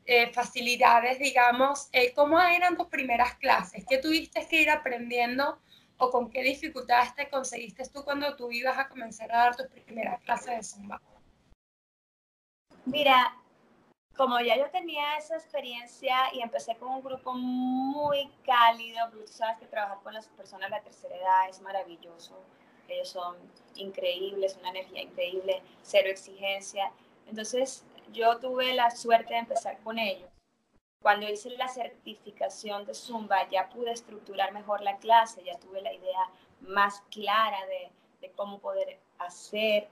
eh, 0.06 0.32
facilidades, 0.32 1.18
digamos, 1.18 1.90
eh, 1.94 2.14
¿cómo 2.14 2.40
eran 2.40 2.78
tus 2.78 2.90
primeras 2.90 3.38
clases? 3.38 3.84
¿Qué 3.90 3.98
tuviste 3.98 4.48
que 4.48 4.62
ir 4.62 4.70
aprendiendo 4.70 5.58
o 5.98 6.12
con 6.12 6.30
qué 6.30 6.44
dificultades 6.44 7.16
te 7.16 7.28
conseguiste 7.28 7.90
tú 7.92 8.04
cuando 8.04 8.36
tú 8.36 8.52
ibas 8.52 8.78
a 8.78 8.88
comenzar 8.88 9.32
a 9.32 9.38
dar 9.38 9.56
tus 9.56 9.66
primeras 9.66 10.22
clases 10.22 10.58
de 10.58 10.64
Zumba? 10.64 11.02
Mira, 12.88 13.37
como 14.18 14.40
ya 14.40 14.58
yo 14.58 14.70
tenía 14.72 15.16
esa 15.18 15.36
experiencia 15.36 16.16
y 16.34 16.42
empecé 16.42 16.76
con 16.76 16.90
un 16.90 17.04
grupo 17.04 17.34
muy 17.34 18.30
cálido, 18.44 19.10
tú 19.12 19.20
sabes 19.28 19.60
que 19.60 19.68
trabajar 19.68 20.00
con 20.02 20.14
las 20.14 20.28
personas 20.30 20.70
de 20.70 20.78
la 20.78 20.84
tercera 20.84 21.16
edad 21.16 21.50
es 21.50 21.62
maravilloso, 21.62 22.36
ellos 22.88 23.10
son 23.10 23.36
increíbles, 23.76 24.58
una 24.58 24.70
energía 24.70 25.04
increíble, 25.04 25.62
cero 25.84 26.10
exigencia. 26.10 26.92
Entonces 27.28 27.86
yo 28.12 28.40
tuve 28.40 28.74
la 28.74 28.90
suerte 28.92 29.34
de 29.34 29.42
empezar 29.42 29.78
con 29.84 30.00
ellos. 30.00 30.30
Cuando 31.02 31.30
hice 31.30 31.52
la 31.52 31.68
certificación 31.68 32.86
de 32.86 32.96
Zumba 32.96 33.48
ya 33.50 33.70
pude 33.70 33.92
estructurar 33.92 34.52
mejor 34.52 34.82
la 34.82 34.98
clase, 34.98 35.44
ya 35.44 35.60
tuve 35.60 35.82
la 35.82 35.94
idea 35.94 36.30
más 36.62 37.02
clara 37.12 37.66
de, 37.68 37.92
de 38.22 38.32
cómo 38.32 38.60
poder 38.60 39.00
hacer 39.20 39.88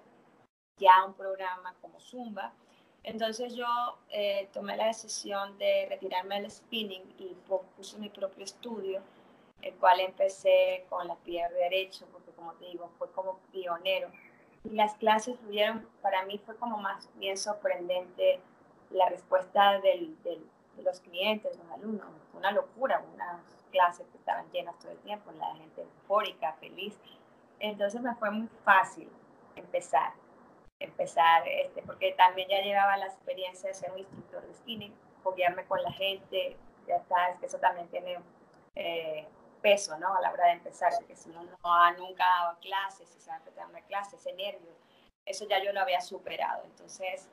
ya 0.77 1.05
un 1.05 1.13
programa 1.13 1.75
como 1.82 2.00
Zumba. 2.00 2.53
Entonces 3.05 3.53
yo 3.53 3.67
eh, 4.09 4.50
tomé 4.51 4.75
la 4.75 4.88
decisión 4.88 5.59
de 5.59 5.85
retirarme 5.88 6.41
del 6.41 6.50
spinning 6.50 7.03
y 7.19 7.38
puse 7.77 8.00
mi 8.00 8.09
propio 8.09 8.43
estudio, 8.43 9.00
el 9.62 9.75
cual 9.75 10.00
empecé 10.00 10.85
con 10.89 11.07
la 11.07 11.15
pierna 11.17 11.55
derecho, 11.55 12.07
porque 12.12 12.31
como 12.31 12.53
te 12.53 12.65
digo, 12.65 12.89
fue 12.97 13.12
como 13.12 13.38
pionero. 13.51 14.09
Y 14.63 14.69
las 14.69 14.95
clases 14.95 15.38
fluyeron, 15.39 15.88
para 16.01 16.25
mí 16.25 16.39
fue 16.39 16.55
como 16.55 16.77
más 16.77 17.07
bien 17.19 17.38
sorprendente 17.38 18.39
la 18.89 19.07
respuesta 19.07 19.79
del, 19.81 20.17
de 20.24 20.41
los 20.81 21.00
clientes, 21.01 21.55
los 21.59 21.71
alumnos. 21.74 22.07
Fue 22.31 22.39
una 22.39 22.53
locura, 22.53 23.05
unas 23.13 23.39
clases 23.69 24.07
que 24.07 24.17
estaban 24.17 24.51
llenas 24.51 24.79
todo 24.79 24.91
el 24.91 24.97
tiempo, 25.00 25.31
la 25.33 25.55
gente 25.55 25.83
eufórica, 25.83 26.53
feliz. 26.53 26.97
Entonces 27.59 28.01
me 28.01 28.15
fue 28.15 28.31
muy 28.31 28.50
fácil 28.63 29.07
empezar 29.55 30.13
empezar, 30.79 31.48
este, 31.48 31.82
porque 31.84 32.13
también 32.13 32.50
ya 32.50 32.62
llevaba 32.62 32.98
la 32.98 33.08
experiencia 33.08 33.70
de 33.70 33.74
ser 33.74 33.91
un 33.91 34.00
instructor 34.00 34.46
de 34.46 34.53
spinning, 34.53 34.94
foguearme 35.24 35.65
con 35.65 35.82
la 35.82 35.91
gente, 35.91 36.58
ya 36.88 36.98
está, 36.98 37.29
es 37.29 37.39
que 37.39 37.46
eso 37.46 37.58
también 37.60 37.88
tiene 37.89 38.20
eh, 38.75 39.27
peso, 39.62 39.98
¿no? 39.98 40.13
A 40.15 40.22
la 40.22 40.32
hora 40.32 40.48
de 40.48 40.53
empezar, 40.53 40.94
porque 40.96 41.15
si 41.15 41.29
uno 41.29 41.44
no 41.44 41.74
ha 41.74 41.91
nunca 41.94 42.24
dado 42.24 42.60
clases, 42.60 43.10
si 43.10 43.20
se 43.20 43.29
va 43.29 43.38
a 43.38 43.67
una 43.67 43.82
clase, 43.82 44.17
ese 44.17 44.34
nervio, 44.34 44.75
eso 45.25 45.48
ya 45.48 45.63
yo 45.63 45.74
lo 45.74 45.82
había 45.82 46.01
superado. 46.01 46.63
Entonces, 46.65 47.27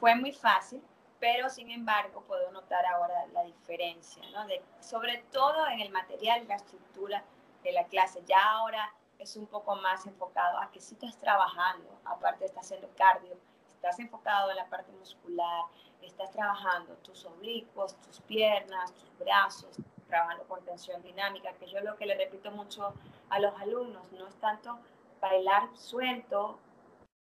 fue 0.00 0.14
muy 0.14 0.32
fácil, 0.32 0.82
pero 1.20 1.48
sin 1.48 1.70
embargo 1.70 2.22
puedo 2.22 2.50
notar 2.50 2.84
ahora 2.86 3.26
la 3.32 3.44
diferencia, 3.44 4.22
¿no? 4.32 4.46
De, 4.46 4.62
sobre 4.80 5.18
todo 5.32 5.66
en 5.68 5.80
el 5.80 5.90
material 5.90 6.46
la 6.48 6.56
estructura 6.56 7.22
de 7.62 7.72
la 7.72 7.84
clase. 7.84 8.22
Ya 8.26 8.42
ahora 8.42 8.92
es 9.18 9.36
un 9.36 9.46
poco 9.46 9.76
más 9.76 10.06
enfocado 10.06 10.58
a 10.58 10.70
que 10.70 10.80
si 10.80 10.94
estás 10.94 11.16
trabajando, 11.18 11.88
aparte 12.04 12.44
estás 12.44 12.66
haciendo 12.66 12.88
cardio, 12.96 13.36
estás 13.74 13.98
enfocado 13.98 14.50
en 14.50 14.56
la 14.56 14.66
parte 14.66 14.92
muscular, 14.92 15.64
estás 16.02 16.30
trabajando 16.30 16.94
tus 16.98 17.24
oblicuos, 17.24 17.96
tus 18.02 18.20
piernas, 18.20 18.92
tus 18.94 19.18
brazos, 19.18 19.76
trabajando 20.08 20.44
con 20.44 20.64
tensión 20.64 21.02
dinámica, 21.02 21.52
que 21.54 21.66
yo 21.66 21.80
lo 21.80 21.96
que 21.96 22.06
le 22.06 22.16
repito 22.16 22.50
mucho 22.50 22.94
a 23.28 23.38
los 23.40 23.54
alumnos, 23.60 24.10
no 24.12 24.26
es 24.26 24.36
tanto 24.36 24.78
bailar 25.20 25.68
suelto, 25.76 26.58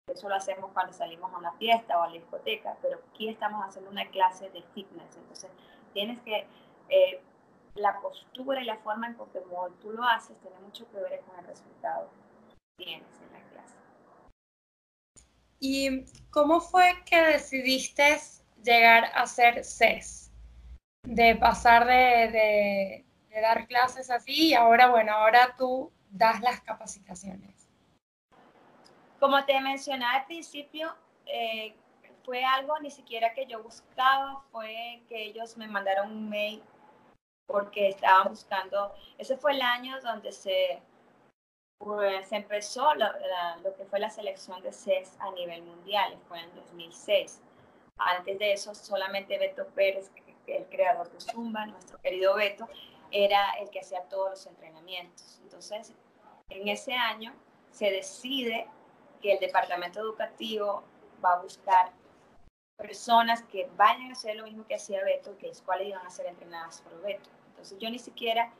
eso 0.07 0.29
lo 0.29 0.35
hacemos 0.35 0.71
cuando 0.71 0.93
salimos 0.93 1.33
a 1.33 1.37
una 1.37 1.51
fiesta 1.53 1.99
o 1.99 2.03
a 2.03 2.07
la 2.07 2.13
discoteca, 2.13 2.77
pero 2.81 2.99
aquí 3.11 3.27
estamos 3.27 3.65
haciendo 3.65 3.89
una 3.89 4.07
clase 4.09 4.49
de 4.51 4.61
fitness, 4.61 5.17
entonces 5.17 5.49
tienes 5.93 6.21
que 6.21 6.47
eh, 6.89 7.21
la 7.75 7.99
postura 8.01 8.61
y 8.61 8.65
la 8.65 8.77
forma 8.77 9.07
en 9.07 9.15
que 9.15 9.41
tú 9.81 9.91
lo 9.91 10.03
haces 10.03 10.39
tiene 10.39 10.57
mucho 10.59 10.89
que 10.91 10.97
ver 10.97 11.19
con 11.21 11.39
el 11.39 11.45
resultado 11.45 12.09
que 12.77 12.85
tienes 12.85 13.21
en 13.21 13.33
la 13.33 13.39
clase. 13.49 13.75
¿Y 15.59 16.05
cómo 16.31 16.61
fue 16.61 17.03
que 17.05 17.21
decidiste 17.21 18.17
llegar 18.63 19.11
a 19.13 19.27
ser 19.27 19.63
CES? 19.63 20.31
De 21.03 21.35
pasar 21.35 21.85
de, 21.85 23.05
dar 23.29 23.67
clases 23.67 24.09
así 24.09 24.49
y 24.49 24.53
ahora, 24.53 24.89
bueno, 24.89 25.13
ahora 25.13 25.55
tú 25.57 25.91
das 26.09 26.41
las 26.41 26.61
capacitaciones. 26.61 27.69
Como 29.19 29.43
te 29.45 29.59
mencioné 29.59 30.05
al 30.05 30.25
principio, 30.25 30.95
eh, 31.25 31.75
fue 32.23 32.43
algo 32.43 32.79
ni 32.79 32.89
siquiera 32.89 33.33
que 33.33 33.45
yo 33.45 33.61
buscaba, 33.61 34.43
fue 34.51 35.03
que 35.07 35.25
ellos 35.25 35.57
me 35.57 35.67
mandaron 35.67 36.11
un 36.11 36.29
mail 36.29 36.63
porque 37.47 37.89
estaban 37.89 38.29
buscando, 38.29 38.93
ese 39.17 39.37
fue 39.37 39.53
el 39.53 39.61
año 39.61 39.99
donde 40.01 40.31
se, 40.31 40.81
pues, 41.77 42.27
se 42.27 42.37
empezó 42.37 42.93
lo, 42.95 43.07
que 43.75 43.85
fue 43.85 43.99
la 43.99 44.09
selección 44.09 44.61
de 44.61 44.71
CES 44.71 45.15
a 45.19 45.31
nivel 45.31 45.61
mundial, 45.63 46.17
fue 46.27 46.39
en 46.39 46.53
2006. 46.55 47.41
Antes 47.97 48.39
de 48.39 48.53
eso, 48.53 48.73
solamente 48.75 49.37
Beto 49.37 49.67
Pérez, 49.67 50.11
el 50.47 50.65
creador 50.65 51.09
de 51.11 51.19
Zumba, 51.19 51.65
nuestro 51.65 51.97
querido 51.99 52.35
Beto, 52.35 52.67
era 53.11 53.53
el 53.59 53.69
que 53.69 53.79
hacía 53.79 54.01
todos 54.09 54.31
los 54.31 54.45
entrenamientos. 54.47 55.39
Entonces, 55.43 55.93
en 56.49 56.67
ese 56.67 56.93
año 56.93 57.33
se 57.71 57.91
decide 57.91 58.67
que 59.21 59.33
el 59.33 59.39
departamento 59.39 59.99
educativo 59.99 60.83
va 61.23 61.33
a 61.33 61.41
buscar 61.41 61.91
personas 62.77 63.43
que 63.43 63.69
vayan 63.77 64.09
a 64.09 64.11
hacer 64.13 64.35
lo 64.35 64.43
mismo 64.43 64.65
que 64.67 64.75
hacía 64.75 65.03
Beto, 65.03 65.37
que 65.37 65.49
es 65.49 65.61
cuáles 65.61 65.87
iban 65.89 66.05
a 66.05 66.09
ser 66.09 66.27
entrenadas 66.27 66.81
por 66.81 67.01
Beto. 67.01 67.29
Entonces 67.49 67.77
yo 67.79 67.89
ni 67.89 67.99
siquiera 67.99 68.51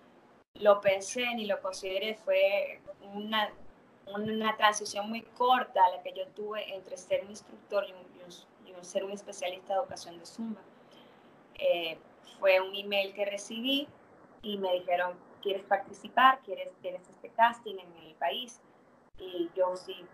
lo 0.55 0.79
pensé 0.81 1.25
ni 1.35 1.45
lo 1.45 1.61
consideré, 1.61 2.15
fue 2.15 2.81
una, 3.13 3.49
una 4.07 4.55
transición 4.55 5.09
muy 5.09 5.21
corta 5.21 5.81
la 5.89 6.01
que 6.01 6.13
yo 6.13 6.27
tuve 6.29 6.73
entre 6.73 6.97
ser 6.97 7.23
un 7.23 7.31
instructor 7.31 7.85
y, 7.87 7.93
ser 8.81 9.03
un 9.03 9.11
especialista 9.11 9.73
de 9.73 9.79
educación 9.79 10.19
de 10.19 10.25
Zumba. 10.27 10.61
Eh, 11.55 11.97
fue 12.39 12.59
un 12.59 12.75
email 12.75 13.13
que 13.13 13.25
recibí 13.25 13.87
y 14.43 14.57
me 14.59 14.73
dijeron, 14.73 15.17
¿quieres 15.41 15.63
participar? 15.63 16.39
¿Quieres, 16.45 16.69
¿Tienes 16.81 17.07
este 17.09 17.29
casting 17.29 17.77
en 17.79 18.05
el 18.05 18.13
país? 18.15 18.61
Y 19.17 19.49
yo 19.55 19.75
sí 19.75 20.05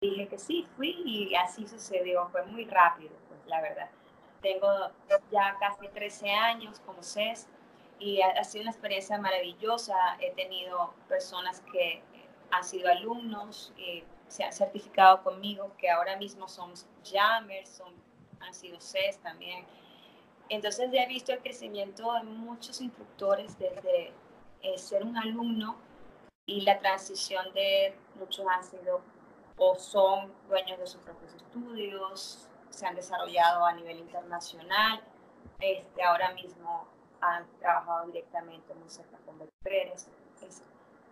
dije 0.00 0.28
que 0.28 0.38
sí, 0.38 0.66
fui 0.76 0.96
y 1.04 1.34
así 1.34 1.66
sucedió, 1.68 2.26
fue 2.30 2.42
muy 2.46 2.64
rápido, 2.64 3.10
la 3.50 3.60
verdad. 3.60 3.90
Tengo 4.40 4.68
ya 5.30 5.56
casi 5.60 5.88
13 5.88 6.30
años 6.30 6.80
como 6.86 7.02
CES 7.02 7.48
y 7.98 8.22
ha, 8.22 8.42
sido 8.44 8.62
una 8.62 8.70
experiencia 8.70 9.18
maravillosa. 9.18 9.94
He 10.20 10.30
tenido 10.30 10.94
personas 11.08 11.62
que 11.72 12.02
han 12.50 12.64
sido 12.64 12.88
alumnos, 12.88 13.72
y 13.76 14.02
se 14.28 14.44
han 14.44 14.52
certificado 14.52 15.22
conmigo, 15.22 15.72
que 15.76 15.90
ahora 15.90 16.16
mismo 16.16 16.48
son 16.48 16.72
jammers, 17.04 17.68
son, 17.68 17.92
han 18.40 18.54
sido 18.54 18.80
CES 18.80 19.18
también. 19.18 19.66
Entonces 20.48 20.90
he 20.92 21.06
visto 21.06 21.32
el 21.32 21.40
crecimiento 21.40 22.12
de 22.14 22.22
muchos 22.22 22.80
instructores 22.80 23.58
desde 23.58 24.12
eh, 24.62 24.78
ser 24.78 25.04
un 25.04 25.16
alumno 25.16 25.76
y 26.46 26.62
la 26.62 26.78
transición 26.78 27.52
de 27.52 27.94
muchos 28.16 28.46
han 28.48 28.64
sido 28.64 29.00
o 29.56 29.76
son 29.76 30.32
dueños 30.48 30.78
de 30.78 30.86
sus 30.86 31.00
propios 31.02 31.34
estudios, 31.34 32.49
se 32.70 32.86
han 32.86 32.94
desarrollado 32.94 33.64
a 33.64 33.72
nivel 33.72 33.98
internacional, 33.98 35.00
este, 35.60 36.02
ahora 36.02 36.32
mismo 36.32 36.86
han 37.20 37.46
trabajado 37.58 38.06
directamente 38.06 38.74
muy 38.74 38.88
cerca 38.88 39.18
con 39.26 39.38
Pérez. 39.62 40.08
Es 40.42 40.62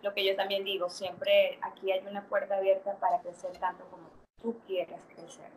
lo 0.02 0.14
que 0.14 0.24
yo 0.24 0.36
también 0.36 0.64
digo, 0.64 0.88
siempre 0.88 1.58
aquí 1.62 1.92
hay 1.92 2.00
una 2.06 2.24
puerta 2.24 2.56
abierta 2.56 2.96
para 2.96 3.20
crecer 3.20 3.52
tanto 3.58 3.84
como 3.90 4.08
tú 4.40 4.58
quieras 4.66 5.00
crecer. 5.14 5.50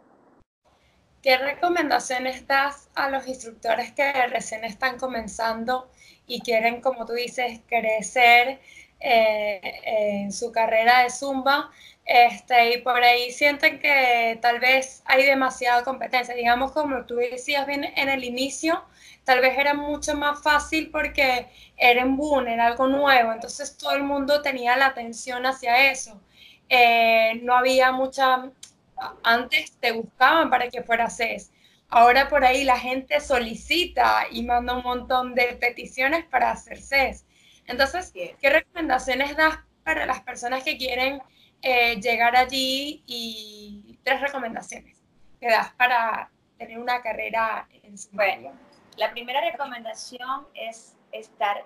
¿Qué 1.21 1.37
recomendaciones 1.37 2.47
das 2.47 2.89
a 2.95 3.09
los 3.09 3.27
instructores 3.27 3.91
que 3.91 4.11
recién 4.27 4.63
están 4.63 4.97
comenzando 4.97 5.91
y 6.25 6.41
quieren, 6.41 6.81
como 6.81 7.05
tú 7.05 7.13
dices, 7.13 7.61
crecer 7.67 8.59
en 9.01 10.31
su 10.31 10.51
carrera 10.51 11.03
de 11.03 11.09
Zumba? 11.09 11.71
Este, 12.05 12.73
y 12.75 12.81
por 12.81 13.01
ahí 13.03 13.31
sienten 13.31 13.79
que 13.79 14.37
tal 14.41 14.59
vez 14.59 15.01
hay 15.05 15.23
demasiada 15.23 15.83
competencia. 15.83 16.35
Digamos, 16.35 16.71
como 16.71 17.05
tú 17.05 17.15
decías 17.15 17.65
bien 17.67 17.85
en 17.95 18.09
el 18.09 18.23
inicio, 18.23 18.83
tal 19.23 19.39
vez 19.41 19.57
era 19.57 19.73
mucho 19.73 20.15
más 20.15 20.41
fácil 20.41 20.89
porque 20.91 21.47
era 21.77 22.01
en 22.01 22.17
boom, 22.17 22.47
era 22.47 22.67
algo 22.67 22.87
nuevo, 22.87 23.31
entonces 23.31 23.77
todo 23.77 23.93
el 23.93 24.03
mundo 24.03 24.41
tenía 24.41 24.75
la 24.77 24.87
atención 24.87 25.45
hacia 25.45 25.91
eso. 25.91 26.19
Eh, 26.69 27.39
no 27.43 27.55
había 27.55 27.91
mucha, 27.91 28.49
antes 29.23 29.73
te 29.79 29.91
buscaban 29.91 30.49
para 30.49 30.69
que 30.69 30.83
fuera 30.83 31.09
CES. 31.09 31.51
Ahora 31.89 32.29
por 32.29 32.45
ahí 32.45 32.63
la 32.63 32.79
gente 32.79 33.19
solicita 33.19 34.25
y 34.31 34.43
manda 34.43 34.75
un 34.75 34.83
montón 34.83 35.35
de 35.35 35.57
peticiones 35.59 36.25
para 36.25 36.51
hacer 36.51 36.81
CES. 36.81 37.25
Entonces, 37.71 38.11
¿qué 38.11 38.49
recomendaciones 38.49 39.35
das 39.37 39.59
para 39.83 40.05
las 40.05 40.21
personas 40.21 40.63
que 40.63 40.77
quieren 40.77 41.21
eh, 41.61 41.95
llegar 42.01 42.35
allí 42.35 43.01
y 43.07 43.97
tres 44.03 44.19
recomendaciones 44.19 45.01
que 45.39 45.49
das 45.49 45.73
para 45.73 46.29
tener 46.57 46.77
una 46.77 47.01
carrera 47.01 47.67
en 47.71 47.97
su 47.97 48.09
Bueno, 48.11 48.51
la 48.97 49.11
primera 49.11 49.41
recomendación 49.41 50.47
es 50.53 50.95
estar 51.13 51.63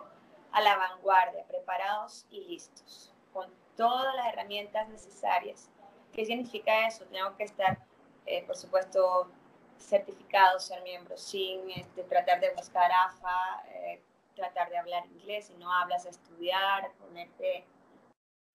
a 0.52 0.62
la 0.62 0.78
vanguardia, 0.78 1.44
preparados 1.48 2.26
y 2.30 2.46
listos, 2.46 3.12
con 3.34 3.50
todas 3.76 4.16
las 4.16 4.28
herramientas 4.28 4.88
necesarias. 4.90 5.70
¿Qué 6.14 6.24
significa 6.24 6.88
eso? 6.88 7.04
Tengo 7.06 7.36
que 7.36 7.44
estar, 7.44 7.80
eh, 8.26 8.44
por 8.44 8.56
supuesto, 8.56 9.30
certificado, 9.78 10.60
ser 10.60 10.82
miembro 10.84 11.18
sin 11.18 11.70
este, 11.72 12.04
tratar 12.04 12.40
de 12.40 12.54
buscar 12.54 12.90
AFA, 12.92 13.64
eh, 13.70 14.02
tratar 14.36 14.70
de 14.70 14.78
hablar 14.78 15.06
inglés, 15.08 15.48
si 15.48 15.56
no 15.56 15.72
hablas, 15.72 16.06
estudiar, 16.06 16.92
ponerte 17.00 17.66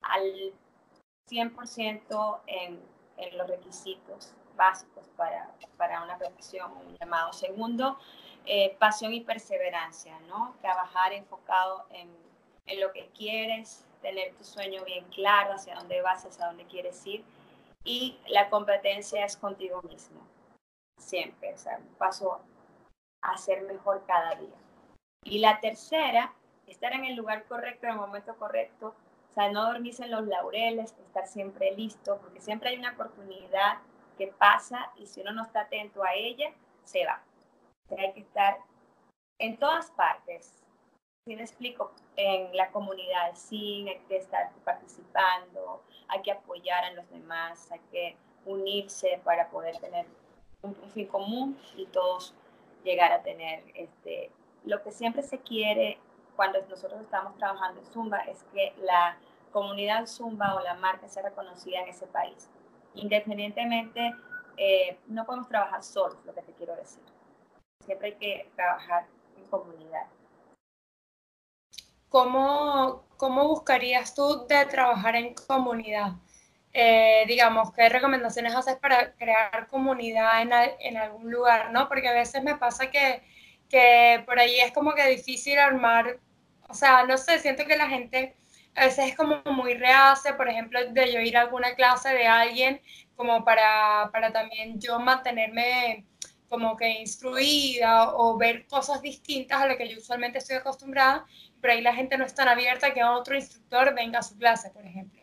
al 0.03 0.53
100% 1.29 2.41
en, 2.47 2.81
en, 3.17 3.39
los 3.39 3.49
requisitos 3.49 4.35
básicos 4.57 5.09
para, 5.17 5.51
para 5.77 6.03
una 6.03 6.19
profesión, 6.19 6.73
un 6.73 6.97
llamado. 6.99 7.33
Segundo, 7.33 7.99
eh, 8.47 8.77
pasión 8.79 9.13
y 9.13 9.21
perseverancia, 9.21 10.19
¿no? 10.21 10.57
Trabajar 10.61 11.13
enfocado 11.13 11.87
en, 11.91 12.09
en, 12.67 12.81
lo 12.81 12.93
que 12.93 13.09
quieres, 13.17 13.87
tener 14.03 14.35
tu 14.35 14.45
sueño 14.45 14.85
bien 14.85 15.05
claro, 15.07 15.55
hacia 15.55 15.75
dónde 15.75 16.01
vas, 16.03 16.25
hacia 16.25 16.47
dónde 16.47 16.65
quieres 16.67 17.05
ir. 17.07 17.25
Y 17.85 18.19
la 18.29 18.51
competencia 18.51 19.25
es 19.25 19.37
contigo 19.37 19.81
mismo, 19.83 20.21
siempre, 20.99 21.55
o 21.55 21.57
sea, 21.57 21.81
paso 21.99 22.41
a 23.23 23.37
ser 23.37 23.63
mejor 23.63 24.05
cada 24.07 24.35
día. 24.35 24.57
Y 25.25 25.39
la 25.39 25.61
tercera, 25.61 26.33
estar 26.67 26.93
en 26.93 27.05
el 27.05 27.17
lugar 27.17 27.45
correcto, 27.45 27.87
en 27.87 27.93
el 27.93 27.99
momento 27.99 28.37
correcto, 28.37 28.95
o 29.31 29.33
sea, 29.33 29.51
no 29.51 29.67
dormirse 29.67 30.05
en 30.05 30.11
los 30.11 30.27
laureles, 30.27 30.95
estar 30.99 31.27
siempre 31.27 31.73
listo, 31.77 32.19
porque 32.19 32.41
siempre 32.41 32.71
hay 32.71 32.79
una 32.79 32.93
oportunidad 32.93 33.79
que 34.19 34.29
pasa 34.29 34.91
y 34.97 35.07
si 35.07 35.21
uno 35.21 35.33
no 35.33 35.45
está 35.45 35.63
atento 35.63 36.03
a 36.03 36.15
ella, 36.15 36.53
se 36.85 37.07
va 37.07 37.23
hay 37.99 38.13
que 38.13 38.21
estar 38.21 38.59
en 39.39 39.57
todas 39.57 39.91
partes. 39.93 40.63
Si 41.25 41.37
me 41.37 41.43
explico, 41.43 41.93
en 42.17 42.57
la 42.57 42.71
comunidad, 42.71 43.35
sí, 43.35 43.87
hay 43.89 43.99
que 44.09 44.17
estar 44.17 44.51
participando, 44.65 45.83
hay 46.09 46.23
que 46.23 46.33
apoyar 46.33 46.85
a 46.85 46.93
los 46.93 47.09
demás, 47.11 47.71
hay 47.71 47.81
que 47.91 48.17
unirse 48.45 49.21
para 49.25 49.49
poder 49.51 49.79
tener 49.79 50.07
un, 50.63 50.75
fin 50.93 51.07
común 51.07 51.59
y 51.77 51.87
todos 51.87 52.35
llegar 52.85 53.13
a 53.13 53.23
tener 53.23 53.63
este, 53.75 54.31
lo 54.65 54.83
que 54.83 54.91
siempre 54.91 55.23
se 55.23 55.39
quiere 55.39 55.99
cuando 56.37 56.61
nosotros 56.69 57.01
estamos 57.01 57.37
trabajando 57.37 57.81
en 57.81 57.87
Zumba 57.87 58.19
es 58.21 58.45
que 58.53 58.73
la 58.83 59.17
comunidad 59.53 60.07
Zumba 60.07 60.55
o 60.55 60.61
la 60.61 60.75
marca 60.75 61.09
sea 61.09 61.23
reconocida 61.23 61.81
en 61.81 61.89
ese 61.89 62.07
país. 62.07 62.49
Independientemente, 62.95 64.15
eh, 64.57 64.99
no 65.07 65.25
podemos 65.27 65.49
trabajar 65.49 65.83
solos, 65.83 66.19
lo 66.25 66.35
que 66.35 66.43
te 66.43 66.53
quiero 66.53 66.75
decir 66.77 67.03
siempre 67.85 68.09
hay 68.09 68.15
que 68.15 68.51
trabajar 68.55 69.07
en 69.37 69.45
comunidad. 69.47 70.07
¿Cómo, 72.09 73.05
cómo 73.17 73.49
buscarías 73.49 74.15
tú 74.15 74.47
de 74.47 74.67
trabajar 74.67 75.17
en 75.17 75.35
comunidad? 75.35 76.13
Eh, 76.73 77.25
digamos, 77.27 77.73
¿qué 77.73 77.89
recomendaciones 77.89 78.55
haces 78.55 78.77
para 78.77 79.13
crear 79.15 79.67
comunidad 79.69 80.43
en, 80.43 80.53
en, 80.81 80.97
algún 80.97 81.31
lugar, 81.31 81.73
no? 81.73 81.89
Porque 81.89 82.09
a 82.09 82.13
veces 82.13 82.43
me 82.43 82.57
pasa 82.57 82.91
que, 82.91 83.25
que 83.71 84.23
por 84.27 84.39
ahí 84.39 84.61
es 84.61 84.73
como 84.73 84.93
que 84.95 85.07
difícil 85.09 85.59
armar, 85.59 86.19
o 86.69 86.75
sea, 86.75 87.05
no 87.05 87.17
sé, 87.17 87.39
siento 87.39 87.65
que 87.65 87.77
la 87.77 87.89
gente 87.89 88.37
a 88.75 88.85
veces 88.85 89.07
es 89.11 89.17
como 89.17 89.43
muy 89.47 89.75
reace, 89.75 90.35
por 90.35 90.49
ejemplo, 90.49 90.79
de 90.91 91.13
yo 91.13 91.21
ir 91.21 91.37
a 91.37 91.43
alguna 91.43 91.75
clase 91.75 92.11
de 92.11 92.27
alguien, 92.27 92.81
como 93.17 93.45
para, 93.45 94.11
para 94.13 94.33
también 94.33 94.81
yo 94.81 94.99
mantenerme 94.99 96.05
como 96.49 96.77
que 96.77 96.89
instruida 96.89 98.13
o 98.15 98.37
ver 98.37 98.67
cosas 98.67 99.01
distintas 99.03 99.63
a 99.63 99.67
lo 99.67 99.77
que 99.77 99.89
yo 99.89 99.99
usualmente 99.99 100.39
estoy 100.39 100.57
acostumbrada, 100.57 101.25
pero 101.61 101.75
ahí 101.75 101.81
la 101.81 101.95
gente 101.95 102.19
no 102.19 102.25
es 102.25 102.35
tan 102.35 102.49
abierta 102.49 102.93
que 102.93 103.05
otro 103.05 103.37
instructor 103.37 103.95
venga 103.95 104.19
a 104.19 104.23
su 104.23 104.37
clase, 104.37 104.71
por 104.71 104.85
ejemplo. 104.85 105.23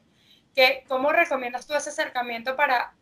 ¿Qué, 0.56 0.86
¿Cómo 0.88 1.12
recomiendas 1.12 1.68
tú 1.68 1.74
ese 1.74 1.90
acercamiento 1.90 2.56
para 2.56 2.96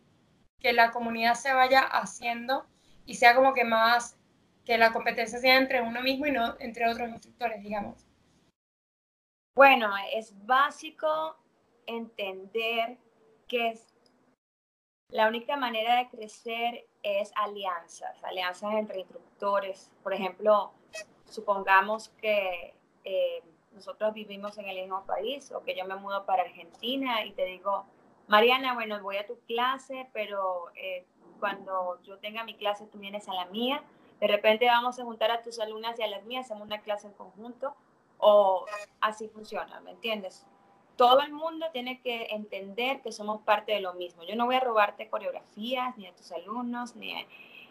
que 0.59 0.73
la 0.73 0.91
comunidad 0.91 1.35
se 1.35 1.53
vaya 1.53 1.81
haciendo 1.81 2.65
y 3.05 3.15
sea 3.15 3.35
como 3.35 3.53
que 3.53 3.63
más, 3.63 4.17
que 4.65 4.77
la 4.77 4.91
competencia 4.91 5.39
sea 5.39 5.57
entre 5.57 5.81
uno 5.81 6.01
mismo 6.01 6.25
y 6.25 6.31
no 6.31 6.55
entre 6.59 6.89
otros 6.89 7.09
instructores, 7.09 7.61
digamos? 7.61 8.05
Bueno, 9.55 9.91
es 10.11 10.33
básico 10.45 11.37
entender 11.85 12.97
que 13.47 13.69
es 13.69 13.95
la 15.09 15.27
única 15.27 15.55
manera 15.55 15.97
de 15.97 16.09
crecer 16.09 16.87
es 17.03 17.31
alianzas, 17.35 18.21
alianzas 18.23 18.73
entre 18.73 18.99
instructores. 18.99 19.91
Por 20.01 20.13
ejemplo, 20.13 20.73
supongamos 21.29 22.09
que 22.19 22.73
eh, 23.03 23.43
nosotros 23.71 24.13
vivimos 24.13 24.57
en 24.57 24.67
el 24.67 24.81
mismo 24.81 25.05
país 25.05 25.51
o 25.51 25.63
que 25.63 25.75
yo 25.75 25.85
me 25.85 25.95
mudo 25.95 26.25
para 26.25 26.43
Argentina 26.43 27.23
y 27.23 27.31
te 27.33 27.45
digo, 27.45 27.85
Mariana, 28.27 28.73
bueno, 28.73 29.01
voy 29.01 29.17
a 29.17 29.27
tu 29.27 29.39
clase, 29.41 30.09
pero 30.13 30.71
eh, 30.75 31.05
cuando 31.39 32.01
yo 32.01 32.17
tenga 32.17 32.43
mi 32.43 32.55
clase 32.55 32.87
tú 32.87 32.97
vienes 32.97 33.29
a 33.29 33.33
la 33.33 33.45
mía. 33.45 33.83
De 34.19 34.27
repente 34.27 34.65
vamos 34.65 34.99
a 34.99 35.03
juntar 35.03 35.31
a 35.31 35.41
tus 35.41 35.59
alumnas 35.59 35.99
y 35.99 36.03
a 36.03 36.07
las 36.07 36.23
mías, 36.25 36.45
hacemos 36.45 36.63
una 36.63 36.81
clase 36.81 37.07
en 37.07 37.13
conjunto 37.13 37.75
o 38.17 38.65
así 39.01 39.27
funciona, 39.27 39.79
¿me 39.81 39.91
entiendes? 39.91 40.45
todo 40.95 41.21
el 41.21 41.33
mundo 41.33 41.67
tiene 41.71 41.99
que 42.01 42.27
entender 42.31 43.01
que 43.01 43.11
somos 43.11 43.41
parte 43.41 43.73
de 43.73 43.81
lo 43.81 43.93
mismo. 43.93 44.23
Yo 44.23 44.35
no 44.35 44.45
voy 44.45 44.55
a 44.55 44.59
robarte 44.59 45.09
coreografías, 45.09 45.97
ni 45.97 46.07
a 46.07 46.15
tus 46.15 46.31
alumnos, 46.31 46.95
ni 46.95 47.13
a, 47.13 47.25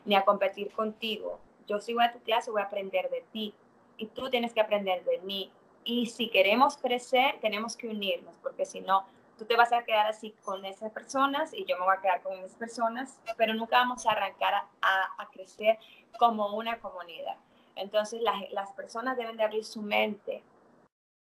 ni 0.04 0.14
a 0.14 0.24
competir 0.24 0.70
contigo. 0.72 1.38
Yo 1.66 1.80
si 1.80 1.94
voy 1.94 2.04
a 2.04 2.12
tu 2.12 2.20
clase, 2.20 2.50
voy 2.50 2.62
a 2.62 2.66
aprender 2.66 3.08
de 3.10 3.24
ti 3.32 3.54
y 3.96 4.06
tú 4.06 4.28
tienes 4.28 4.52
que 4.52 4.60
aprender 4.60 5.04
de 5.04 5.18
mí. 5.20 5.50
Y 5.84 6.06
si 6.06 6.28
queremos 6.28 6.76
crecer, 6.76 7.38
tenemos 7.40 7.76
que 7.76 7.88
unirnos, 7.88 8.36
porque 8.38 8.64
si 8.64 8.80
no, 8.80 9.04
tú 9.38 9.44
te 9.44 9.56
vas 9.56 9.72
a 9.72 9.84
quedar 9.84 10.06
así 10.06 10.34
con 10.44 10.64
esas 10.64 10.92
personas 10.92 11.52
y 11.52 11.64
yo 11.64 11.76
me 11.78 11.84
voy 11.84 11.96
a 11.96 12.00
quedar 12.00 12.22
con 12.22 12.32
esas 12.34 12.54
personas, 12.54 13.20
pero 13.36 13.54
nunca 13.54 13.78
vamos 13.78 14.06
a 14.06 14.12
arrancar 14.12 14.54
a, 14.54 14.68
a, 15.18 15.28
crecer 15.30 15.78
como 16.18 16.54
una 16.56 16.78
comunidad. 16.80 17.36
Entonces 17.76 18.20
las, 18.22 18.50
las 18.52 18.72
personas 18.72 19.16
deben 19.16 19.36
de 19.36 19.44
abrir 19.44 19.64
su 19.64 19.82
mente 19.82 20.42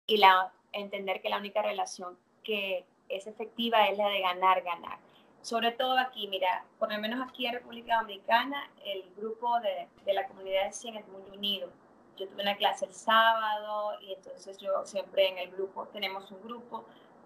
y 0.08 0.18
la 0.18 0.52
entender 0.72 1.22
que 1.22 1.30
la 1.30 1.38
única 1.38 1.62
relación 1.62 2.18
que 2.44 2.86
es 3.10 3.28
efectiva 3.28 3.88
es 3.88 3.98
la 3.98 4.10
de 4.10 4.22
ganar, 4.22 4.62
ganar. 4.62 5.00
Sobre 5.42 5.72
todo 5.72 5.98
aquí, 5.98 6.28
mira, 6.28 6.66
por 6.80 6.92
lo 6.92 7.00
menos 7.00 7.26
aquí 7.28 7.46
en 7.46 7.54
República 7.54 7.98
Dominicana, 7.98 8.70
el 8.84 9.04
grupo 9.16 9.60
de, 9.60 9.88
de 10.04 10.14
la 10.14 10.28
comunidad 10.28 10.66
de 10.66 10.74
100 10.74 10.98
es 10.98 11.08
muy 11.08 11.22
unido. 11.38 11.70
yo 12.18 12.28
tuve 12.28 12.42
una 12.42 12.56
clase 12.56 12.86
el 12.86 12.94
sábado 12.94 14.00
y 14.02 14.14
entonces 14.14 14.58
yo 14.58 14.86
siempre 14.86 15.30
en 15.30 15.38
el 15.38 15.52
grupo, 15.52 15.86
tenemos 15.88 16.32
un 16.32 16.42
grupo, 16.42 16.86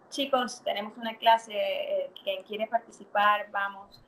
chicos, 0.09 0.61
tenemos 0.63 0.97
una 0.97 1.15
clase, 1.17 1.53
eh, 1.53 2.11
quien 2.23 2.43
quiere 2.43 2.67
participar, 2.67 3.49
vamos, 3.51 4.01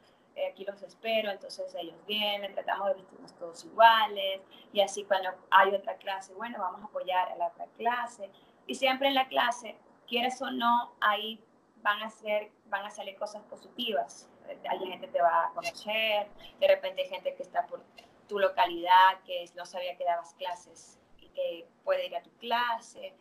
aquí 0.49 0.65
los 0.65 0.81
espero, 0.81 1.31
entonces 1.31 1.73
ellos 1.75 1.95
vienen, 2.05 2.53
tratamos 2.53 2.87
de 2.89 2.93
vestirnos 2.95 3.33
todos 3.35 3.65
iguales 3.65 4.41
y 4.73 4.81
así 4.81 5.03
cuando 5.03 5.29
hay 5.49 5.73
otra 5.73 5.95
clase, 5.97 6.33
bueno, 6.33 6.57
vamos 6.59 6.81
a 6.81 6.85
apoyar 6.85 7.31
a 7.31 7.35
la 7.35 7.47
otra 7.47 7.65
clase 7.77 8.29
y 8.67 8.75
siempre 8.75 9.07
en 9.07 9.15
la 9.15 9.27
clase, 9.27 9.75
quieres 10.07 10.41
o 10.41 10.51
no, 10.51 10.93
ahí 11.01 11.43
van 11.81 12.01
a, 12.01 12.09
ser, 12.09 12.51
van 12.65 12.85
a 12.85 12.89
salir 12.89 13.17
cosas 13.17 13.43
positivas. 13.43 14.29
Alguien 14.69 14.91
gente 14.91 15.07
te 15.07 15.21
va 15.21 15.45
a 15.45 15.53
conocer, 15.53 16.27
de 16.59 16.67
repente 16.67 17.03
hay 17.03 17.09
gente 17.09 17.35
que 17.35 17.43
está 17.43 17.65
por 17.67 17.83
tu 18.27 18.39
localidad, 18.39 19.21
que 19.25 19.45
no 19.55 19.65
sabía 19.65 19.97
que 19.97 20.03
dabas 20.03 20.33
clases 20.35 20.99
y 21.17 21.29
que 21.29 21.67
puede 21.83 22.07
ir 22.07 22.15
a 22.15 22.23
tu 22.23 22.29
clase. 22.37 23.13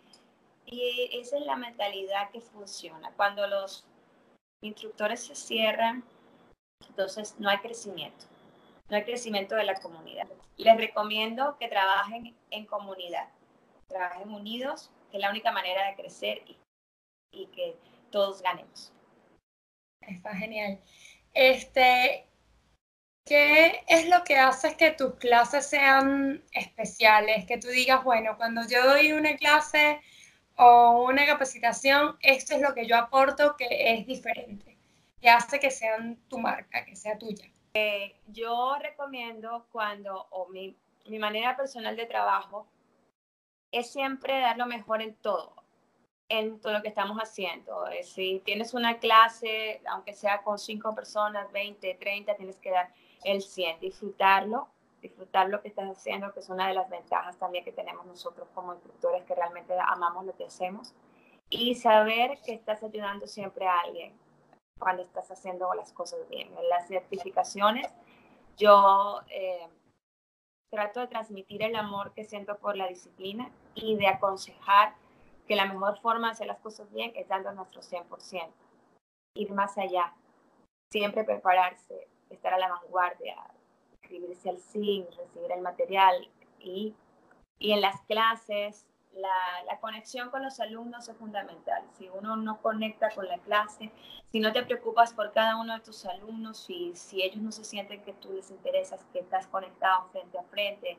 Y 0.67 1.11
esa 1.13 1.39
es 1.39 1.47
la 1.47 1.57
mentalidad 1.57 2.31
que 2.31 2.41
funciona. 2.41 3.13
Cuando 3.17 3.47
los 3.47 3.87
instructores 4.63 5.27
se 5.27 5.35
cierran, 5.35 6.05
entonces 6.89 7.35
no 7.39 7.49
hay 7.49 7.59
crecimiento, 7.59 8.27
no 8.89 8.97
hay 8.97 9.05
crecimiento 9.05 9.55
de 9.55 9.65
la 9.65 9.75
comunidad. 9.81 10.27
Les 10.57 10.77
recomiendo 10.77 11.57
que 11.59 11.69
trabajen 11.69 12.37
en 12.51 12.67
comunidad, 12.67 13.29
trabajen 13.89 14.31
unidos, 14.33 14.91
que 15.11 15.17
es 15.17 15.21
la 15.23 15.31
única 15.31 15.53
manera 15.53 15.87
de 15.87 15.97
crecer 15.97 16.43
y, 16.47 17.47
que 17.55 17.77
todos 18.11 18.43
ganemos. 18.43 18.93
Está 20.01 20.35
genial. 20.35 20.81
Este, 21.33 22.27
¿Qué 23.25 23.85
es 23.87 24.09
lo 24.09 24.25
que 24.25 24.37
hace 24.37 24.77
que 24.77 24.91
tus 24.91 25.15
clases 25.15 25.67
sean 25.67 26.43
especiales? 26.53 27.47
Que 27.47 27.59
tú 27.59 27.69
digas, 27.69 28.03
bueno, 28.03 28.37
cuando 28.37 28.63
yo 28.69 28.85
doy 28.85 29.13
una 29.13 29.37
clase 29.37 30.01
o 30.57 31.05
una 31.05 31.25
capacitación, 31.27 32.17
esto 32.21 32.57
es 32.57 32.61
lo 32.61 32.75
que 32.75 32.87
yo 32.87 32.97
aporto 32.97 33.57
que 33.57 33.95
es 33.95 34.07
diferente. 34.07 34.70
¿Qué 35.21 35.29
hace 35.29 35.61
que 35.61 35.71
sean 35.71 36.17
tu 36.29 36.39
marca, 36.39 36.85
que 36.85 36.97
sea 36.97 37.19
tuya? 37.19 37.45
Eh, 37.75 38.21
yo 38.27 38.77
recomiendo 38.81 39.67
cuando, 39.71 40.27
o 40.31 40.49
mi, 40.49 40.77
mi 41.07 41.19
manera 41.19 41.57
personal 41.57 41.97
de 41.97 42.07
trabajo, 42.07 42.67
es 43.71 43.93
siempre 43.93 44.41
dar 44.41 44.57
lo 44.57 44.67
mejor 44.67 45.03
en 45.03 45.15
todo 45.15 45.55
en 46.31 46.61
todo 46.61 46.73
lo 46.73 46.81
que 46.81 46.89
estamos 46.89 47.19
haciendo. 47.19 47.85
Si 48.03 48.41
tienes 48.45 48.73
una 48.73 48.99
clase, 48.99 49.83
aunque 49.91 50.15
sea 50.15 50.43
con 50.43 50.59
cinco 50.59 50.95
personas, 50.95 51.51
20, 51.53 51.97
30, 51.97 52.37
tienes 52.37 52.57
que 52.59 52.71
dar 52.71 52.89
el 53.25 53.43
100, 53.43 53.81
disfrutarlo, 53.81 54.69
disfrutar 55.03 55.49
lo 55.49 55.61
que 55.61 55.69
estás 55.69 55.91
haciendo, 55.91 56.33
que 56.33 56.39
es 56.39 56.49
una 56.49 56.69
de 56.69 56.75
las 56.75 56.89
ventajas 56.89 57.37
también 57.37 57.65
que 57.65 57.73
tenemos 57.73 58.07
nosotros 58.07 58.49
como 58.55 58.73
instructores, 58.73 59.25
que 59.25 59.35
realmente 59.35 59.75
amamos 59.87 60.25
lo 60.25 60.37
que 60.37 60.45
hacemos, 60.45 60.95
y 61.49 61.75
saber 61.75 62.39
que 62.47 62.53
estás 62.53 62.81
ayudando 62.85 63.27
siempre 63.27 63.67
a 63.67 63.81
alguien 63.81 64.15
cuando 64.81 65.03
estás 65.03 65.31
haciendo 65.31 65.73
las 65.75 65.93
cosas 65.93 66.29
bien. 66.29 66.49
En 66.59 66.69
las 66.69 66.89
certificaciones, 66.89 67.87
yo 68.57 69.21
eh, 69.29 69.69
trato 70.73 71.01
de 71.01 71.07
transmitir 71.07 71.63
el 71.63 71.77
amor 71.77 72.13
que 72.13 72.25
siento 72.25 72.59
por 72.59 72.77
la 72.77 72.89
disciplina 72.89 73.51
y 73.75 73.97
de 73.97 74.09
aconsejar 74.09 74.95
que 75.47 75.55
la 75.55 75.67
mejor 75.67 76.01
forma 76.01 76.29
de 76.29 76.33
hacer 76.33 76.47
las 76.47 76.61
cosas 76.61 76.91
bien 76.93 77.13
es 77.15 77.29
dando 77.29 77.53
nuestro 77.53 77.83
100%, 77.83 78.51
ir 79.35 79.53
más 79.53 79.77
allá, 79.79 80.15
siempre 80.93 81.25
prepararse, 81.25 82.09
estar 82.31 82.55
a 82.55 82.59
la 82.59 82.69
vanguardia, 82.69 83.37
escribirse 83.93 84.51
al 84.51 84.59
SIN, 84.59 85.07
recibir 85.17 85.53
el 85.53 85.61
material 85.61 86.29
y, 86.59 86.95
y 87.59 87.73
en 87.73 87.81
las 87.81 88.01
clases 88.03 88.87
la, 89.15 89.79
conexión 89.81 90.31
con 90.31 90.43
los 90.43 90.61
alumnos 90.61 91.09
es 91.09 91.17
fundamental. 91.17 91.83
Si 91.97 92.09
uno 92.09 92.37
no 92.37 92.61
conecta 92.61 93.11
con 93.11 93.27
la 93.27 93.39
clase, 93.39 93.91
si 94.31 94.41
no 94.41 94.53
te 94.53 94.63
preocupas 94.63 95.15
por 95.15 95.33
cada 95.33 95.57
uno 95.57 95.75
de 95.75 95.81
tus 95.81 96.05
alumnos, 96.05 96.59
si, 96.59 96.95
si 96.95 97.23
ellos 97.23 97.43
no 97.43 97.51
se 97.51 97.65
sienten 97.65 98.03
que 98.03 98.13
tú 98.13 98.33
les 98.33 98.51
interesas, 98.51 99.05
que 99.13 99.21
estás 99.21 99.47
conectado 99.47 100.09
frente 100.13 100.39
a 100.39 100.43
frente, 100.45 100.99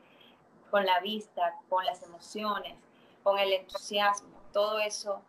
con 0.70 0.84
la 0.84 1.00
vista, 1.00 1.54
con 1.68 1.84
las 1.84 2.02
emociones, 2.02 2.76
con 3.22 3.38
el 3.38 3.52
entusiasmo, 3.52 4.40
todo 4.52 4.78
eso, 4.78 5.22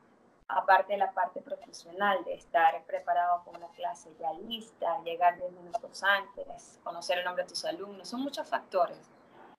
aparte 0.48 0.94
de 0.94 1.00
la 1.00 1.12
parte 1.12 1.42
profesional, 1.42 2.24
de 2.24 2.34
estar 2.34 2.84
preparado 2.86 3.44
con 3.44 3.58
una 3.58 3.68
clase 3.70 4.10
ya 4.20 4.34
lista, 4.34 5.02
llegar 5.04 5.38
10 5.38 5.52
minutos 5.52 6.04
antes, 6.04 6.80
conocer 6.84 7.20
el 7.20 7.26
nombre 7.26 7.44
de 7.44 7.50
tus 7.50 7.66
alumnos, 7.66 8.08
son 8.08 8.22
muchos 8.22 8.48
factores. 8.48 9.12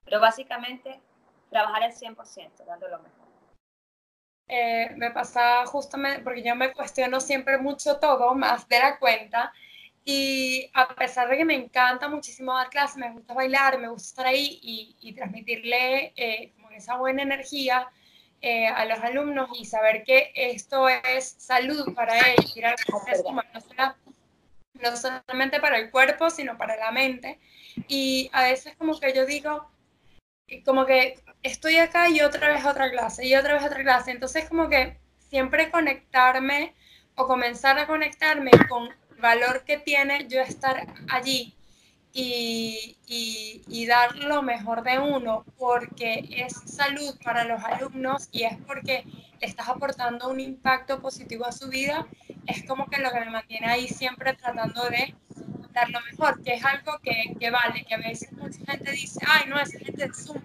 Pero 0.04 0.20
básicamente, 0.20 1.00
trabajar 1.50 1.84
al 1.84 1.92
100%, 1.92 2.64
dando 2.64 2.88
lo 2.88 2.98
mejor. 2.98 3.24
Eh, 4.46 4.90
me 4.96 5.10
pasa 5.10 5.64
justamente, 5.66 6.22
porque 6.22 6.42
yo 6.42 6.54
me 6.54 6.72
cuestiono 6.72 7.20
siempre 7.20 7.58
mucho 7.58 7.98
todo, 7.98 8.34
más 8.34 8.68
de 8.68 8.78
la 8.78 8.98
cuenta, 8.98 9.52
y 10.04 10.70
a 10.74 10.94
pesar 10.94 11.28
de 11.28 11.38
que 11.38 11.44
me 11.46 11.54
encanta 11.54 12.08
muchísimo 12.08 12.54
dar 12.54 12.68
clases, 12.68 12.98
me 12.98 13.10
gusta 13.10 13.32
bailar, 13.32 13.78
me 13.78 13.88
gusta 13.88 14.08
estar 14.08 14.26
ahí 14.26 14.58
y, 14.62 15.12
transmitirle 15.14 16.12
eh, 16.16 16.52
esa 16.76 16.96
buena 16.96 17.22
energía, 17.22 17.88
eh, 18.46 18.66
a 18.66 18.84
los 18.84 18.98
alumnos 18.98 19.48
y 19.58 19.64
saber 19.64 20.04
que 20.04 20.30
esto 20.34 20.86
es 20.86 21.34
salud 21.38 21.94
para 21.94 22.12
ellos, 22.28 22.74
no, 24.82 24.96
solamente 24.98 25.60
para 25.60 25.78
el 25.78 25.90
cuerpo, 25.90 26.28
sino 26.28 26.58
para 26.58 26.76
la 26.76 26.90
mente. 26.90 27.38
Y 27.88 28.28
a 28.34 28.42
veces 28.42 28.76
como 28.76 29.00
que 29.00 29.14
yo 29.14 29.24
digo, 29.24 29.70
como 30.64 30.86
que 30.86 31.16
estoy 31.42 31.76
acá 31.76 32.08
y 32.08 32.20
otra 32.20 32.48
vez 32.48 32.64
otra 32.64 32.90
clase, 32.90 33.26
y 33.26 33.34
otra 33.34 33.54
vez 33.54 33.64
otra 33.64 33.82
clase. 33.82 34.10
Entonces 34.10 34.48
como 34.48 34.68
que 34.68 34.98
siempre 35.18 35.70
conectarme 35.70 36.74
o 37.16 37.26
comenzar 37.26 37.78
a 37.78 37.86
conectarme 37.86 38.50
con 38.68 38.84
el 38.84 39.20
valor 39.20 39.64
que 39.64 39.78
tiene 39.78 40.26
yo 40.28 40.40
estar 40.40 40.86
allí 41.08 41.54
y, 42.12 42.96
y, 43.06 43.86
dar 43.86 44.14
lo 44.14 44.40
mejor 44.42 44.84
de 44.84 45.00
uno 45.00 45.44
porque 45.58 46.24
es 46.30 46.54
salud 46.64 47.18
para 47.24 47.44
los 47.44 47.62
alumnos 47.64 48.28
y 48.30 48.44
es 48.44 48.56
porque 48.68 49.04
le 49.40 49.46
estás 49.46 49.68
aportando 49.68 50.28
un 50.28 50.38
impacto 50.38 51.02
positivo 51.02 51.44
a 51.44 51.50
su 51.50 51.68
vida, 51.68 52.06
es 52.46 52.62
como 52.64 52.86
que 52.86 53.00
lo 53.00 53.10
que 53.10 53.18
me 53.18 53.30
mantiene 53.30 53.66
ahí 53.66 53.88
siempre 53.88 54.34
tratando 54.34 54.88
de 54.90 55.14
dar 55.74 55.90
lo 55.90 56.00
mejor, 56.00 56.42
que 56.42 56.54
es 56.54 56.64
algo 56.64 56.98
que, 57.02 57.34
que 57.38 57.50
vale, 57.50 57.84
que 57.84 57.94
a 57.94 57.98
veces 57.98 58.32
mucha 58.32 58.58
gente 58.64 58.92
dice, 58.92 59.20
ay, 59.26 59.48
no, 59.48 59.60
esa 59.60 59.78
gente 59.78 60.04
es 60.04 60.24
Zoom, 60.24 60.40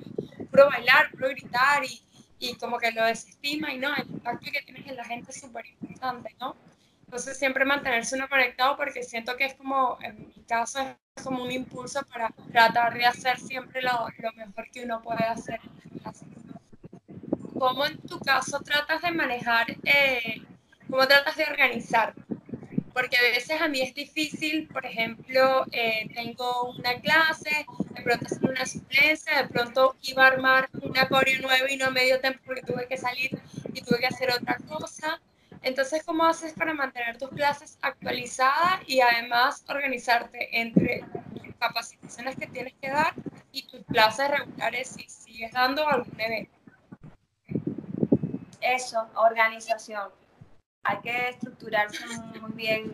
puro 0.51 0.69
bailar, 0.69 1.11
puro 1.11 1.29
gritar 1.29 1.83
y, 1.85 2.01
y 2.39 2.55
como 2.55 2.77
que 2.77 2.91
lo 2.91 3.05
desestima 3.05 3.71
y 3.73 3.77
no, 3.77 3.95
el 3.95 4.09
impacto 4.09 4.51
que 4.51 4.61
tienes 4.63 4.87
en 4.87 4.97
la 4.97 5.05
gente 5.05 5.31
es 5.31 5.39
súper 5.39 5.65
importante, 5.67 6.35
¿no? 6.39 6.57
Entonces 7.05 7.37
siempre 7.37 7.65
mantenerse 7.65 8.15
uno 8.15 8.29
conectado 8.29 8.75
porque 8.77 9.03
siento 9.03 9.35
que 9.37 9.45
es 9.45 9.55
como, 9.55 9.97
en 10.01 10.27
mi 10.35 10.43
caso, 10.43 10.79
es 11.15 11.23
como 11.23 11.43
un 11.43 11.51
impulso 11.51 12.01
para 12.05 12.29
tratar 12.51 12.93
de 12.93 13.05
hacer 13.05 13.39
siempre 13.39 13.81
lo, 13.81 14.07
lo 14.19 14.33
mejor 14.33 14.69
que 14.71 14.83
uno 14.83 15.01
puede 15.01 15.23
hacer 15.23 15.59
¿Cómo 17.59 17.85
en 17.85 17.97
tu 18.07 18.19
caso 18.19 18.61
tratas 18.61 19.01
de 19.01 19.11
manejar, 19.11 19.67
eh, 19.83 20.41
cómo 20.89 21.05
tratas 21.07 21.35
de 21.35 21.43
organizar? 21.43 22.13
Porque 22.99 23.15
a 23.15 23.21
veces 23.21 23.61
a 23.61 23.69
mí 23.69 23.79
es 23.79 23.93
difícil, 23.93 24.67
por 24.67 24.85
ejemplo, 24.85 25.63
eh, 25.71 26.09
tengo 26.13 26.71
una 26.77 26.99
clase, 26.99 27.65
de 27.91 28.01
pronto 28.01 28.25
hacer 28.25 28.49
una 28.49 28.65
suplencia, 28.65 29.41
de 29.41 29.47
pronto 29.47 29.95
iba 30.01 30.25
a 30.25 30.27
armar 30.27 30.69
un 30.81 30.97
acorio 30.97 31.41
nuevo 31.41 31.65
y 31.69 31.77
no 31.77 31.91
medio 31.91 32.19
tiempo 32.19 32.41
porque 32.45 32.61
tuve 32.61 32.89
que 32.89 32.97
salir 32.97 33.41
y 33.73 33.81
tuve 33.83 33.99
que 33.99 34.07
hacer 34.07 34.29
otra 34.33 34.57
cosa. 34.67 35.21
Entonces, 35.61 36.03
¿cómo 36.05 36.25
haces 36.25 36.51
para 36.51 36.73
mantener 36.73 37.17
tus 37.17 37.29
clases 37.29 37.77
actualizadas 37.81 38.81
y 38.85 38.99
además 38.99 39.63
organizarte 39.69 40.59
entre 40.59 41.05
las 41.41 41.55
capacitaciones 41.57 42.35
que 42.35 42.47
tienes 42.47 42.73
que 42.81 42.89
dar 42.89 43.13
y 43.53 43.63
tus 43.65 43.79
clases 43.85 44.29
regulares 44.29 44.89
si 44.89 45.07
sigues 45.07 45.53
dando 45.53 45.87
algún 45.87 46.19
evento? 46.19 46.57
Eso, 48.59 49.07
organización. 49.15 50.09
Hay 50.89 50.99
que 51.01 51.29
estructurarse 51.29 52.05
muy 52.41 52.51
bien 52.51 52.93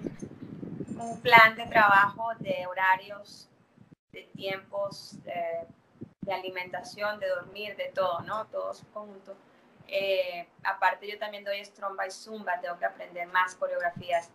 un 0.97 1.21
plan 1.21 1.55
de 1.55 1.65
trabajo, 1.67 2.29
de 2.39 2.65
horarios, 2.67 3.49
de 4.11 4.23
tiempos, 4.35 5.23
de, 5.23 5.67
de 6.21 6.33
alimentación, 6.33 7.19
de 7.19 7.27
dormir, 7.29 7.75
de 7.75 7.91
todo, 7.93 8.21
¿no? 8.21 8.45
Todo 8.47 8.73
su 8.73 8.85
conjunto 8.91 9.35
eh, 9.87 10.47
aparte 10.63 11.07
yo 11.09 11.17
también 11.19 11.43
doy 11.43 11.63
Strong 11.63 11.95
by 11.95 12.11
Zumba, 12.11 12.59
tengo 12.59 12.77
que 12.77 12.85
aprender 12.85 13.27
más 13.27 13.55
coreografías. 13.55 14.29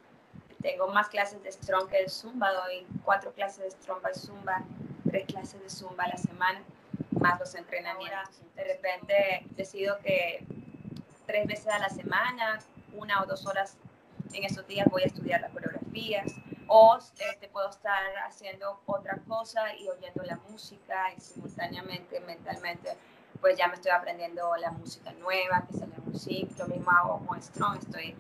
Tengo 0.63 0.89
más 0.89 1.09
clases 1.09 1.43
de 1.43 1.51
Strong 1.51 1.89
que 1.89 2.03
de 2.03 2.09
Zumba, 2.09 2.53
doy 2.53 2.87
cuatro 3.05 3.33
clases 3.33 3.65
de 3.65 3.71
Strong 3.71 4.03
by 4.03 4.15
Zumba, 4.15 4.63
tres 5.09 5.27
clases 5.27 5.61
de 5.63 5.71
Zumba 5.71 6.05
a 6.05 6.09
la 6.09 6.17
semana, 6.19 6.63
más 7.19 7.41
los 7.41 7.55
entrenamientos. 7.55 8.43
De 8.55 8.65
repente 8.65 9.45
decido 9.57 9.99
que 10.01 10.45
tres 11.27 11.47
veces 11.47 11.69
a 11.69 11.79
la 11.79 11.89
semana, 11.89 12.61
una 12.95 13.23
o 13.23 13.27
dos 13.27 13.47
horas 13.47 13.77
en 14.33 14.45
esos 14.45 14.67
días 14.67 14.87
voy 14.91 15.03
a 15.03 15.07
estudiar 15.07 15.41
las 15.41 15.51
coreografías 15.53 16.33
o 16.69 16.99
este, 17.19 17.49
puedo 17.49 17.69
estar 17.69 18.17
haciendo 18.27 18.81
otra 18.87 19.19
cosa 19.27 19.75
y 19.75 19.89
oyendo 19.89 20.23
la 20.23 20.37
música 20.49 21.13
y 21.17 21.21
simultáneamente, 21.21 22.21
mentalmente 22.21 22.97
pues 23.41 23.57
ya 23.57 23.69
me 23.69 23.75
estoy 23.75 23.91
aprendiendo 23.91 24.55
la 24.57 24.71
música 24.71 25.13
nueva, 25.13 25.65
que 25.67 25.77
sale 25.77 25.95
música, 26.05 26.55
lo 26.59 26.67
mismo 26.69 26.91
hago 26.91 27.19
muestro, 27.21 27.73
estoy 27.75 28.15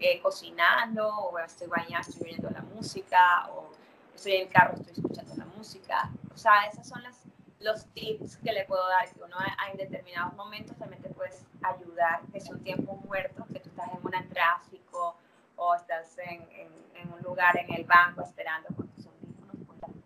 eh, 0.00 0.20
cocinando, 0.20 1.08
o 1.08 1.38
estoy 1.38 1.68
bañando, 1.68 2.08
estoy 2.08 2.28
viendo 2.28 2.50
la 2.50 2.62
música, 2.62 3.48
o 3.50 3.70
estoy 4.14 4.36
en 4.36 4.42
el 4.42 4.52
carro, 4.52 4.74
estoy 4.74 4.92
escuchando 4.94 5.34
la 5.36 5.44
música. 5.44 6.10
O 6.34 6.36
sea, 6.36 6.64
esos 6.64 6.86
son 6.86 7.02
las, 7.02 7.21
los 7.62 7.86
tips 7.92 8.36
que 8.38 8.52
le 8.52 8.64
puedo 8.64 8.86
dar, 8.88 9.08
que 9.12 9.22
uno 9.22 9.36
en 9.70 9.76
determinados 9.76 10.34
momentos 10.34 10.76
también 10.76 11.00
te 11.02 11.08
puedes 11.10 11.44
ayudar, 11.62 12.20
que 12.32 12.40
son 12.40 12.62
tiempos 12.62 13.00
muertos, 13.04 13.46
que 13.52 13.60
tú 13.60 13.68
estás 13.70 13.88
en 13.92 14.04
un 14.04 14.28
tráfico 14.28 15.16
o 15.56 15.74
estás 15.74 16.18
en, 16.18 16.42
en, 16.52 17.12
un 17.12 17.20
lugar 17.22 17.56
en 17.58 17.72
el 17.74 17.84
banco 17.84 18.22
esperando 18.22 18.68
con 18.76 18.88
tus 18.88 19.06
audífonos, 19.06 19.56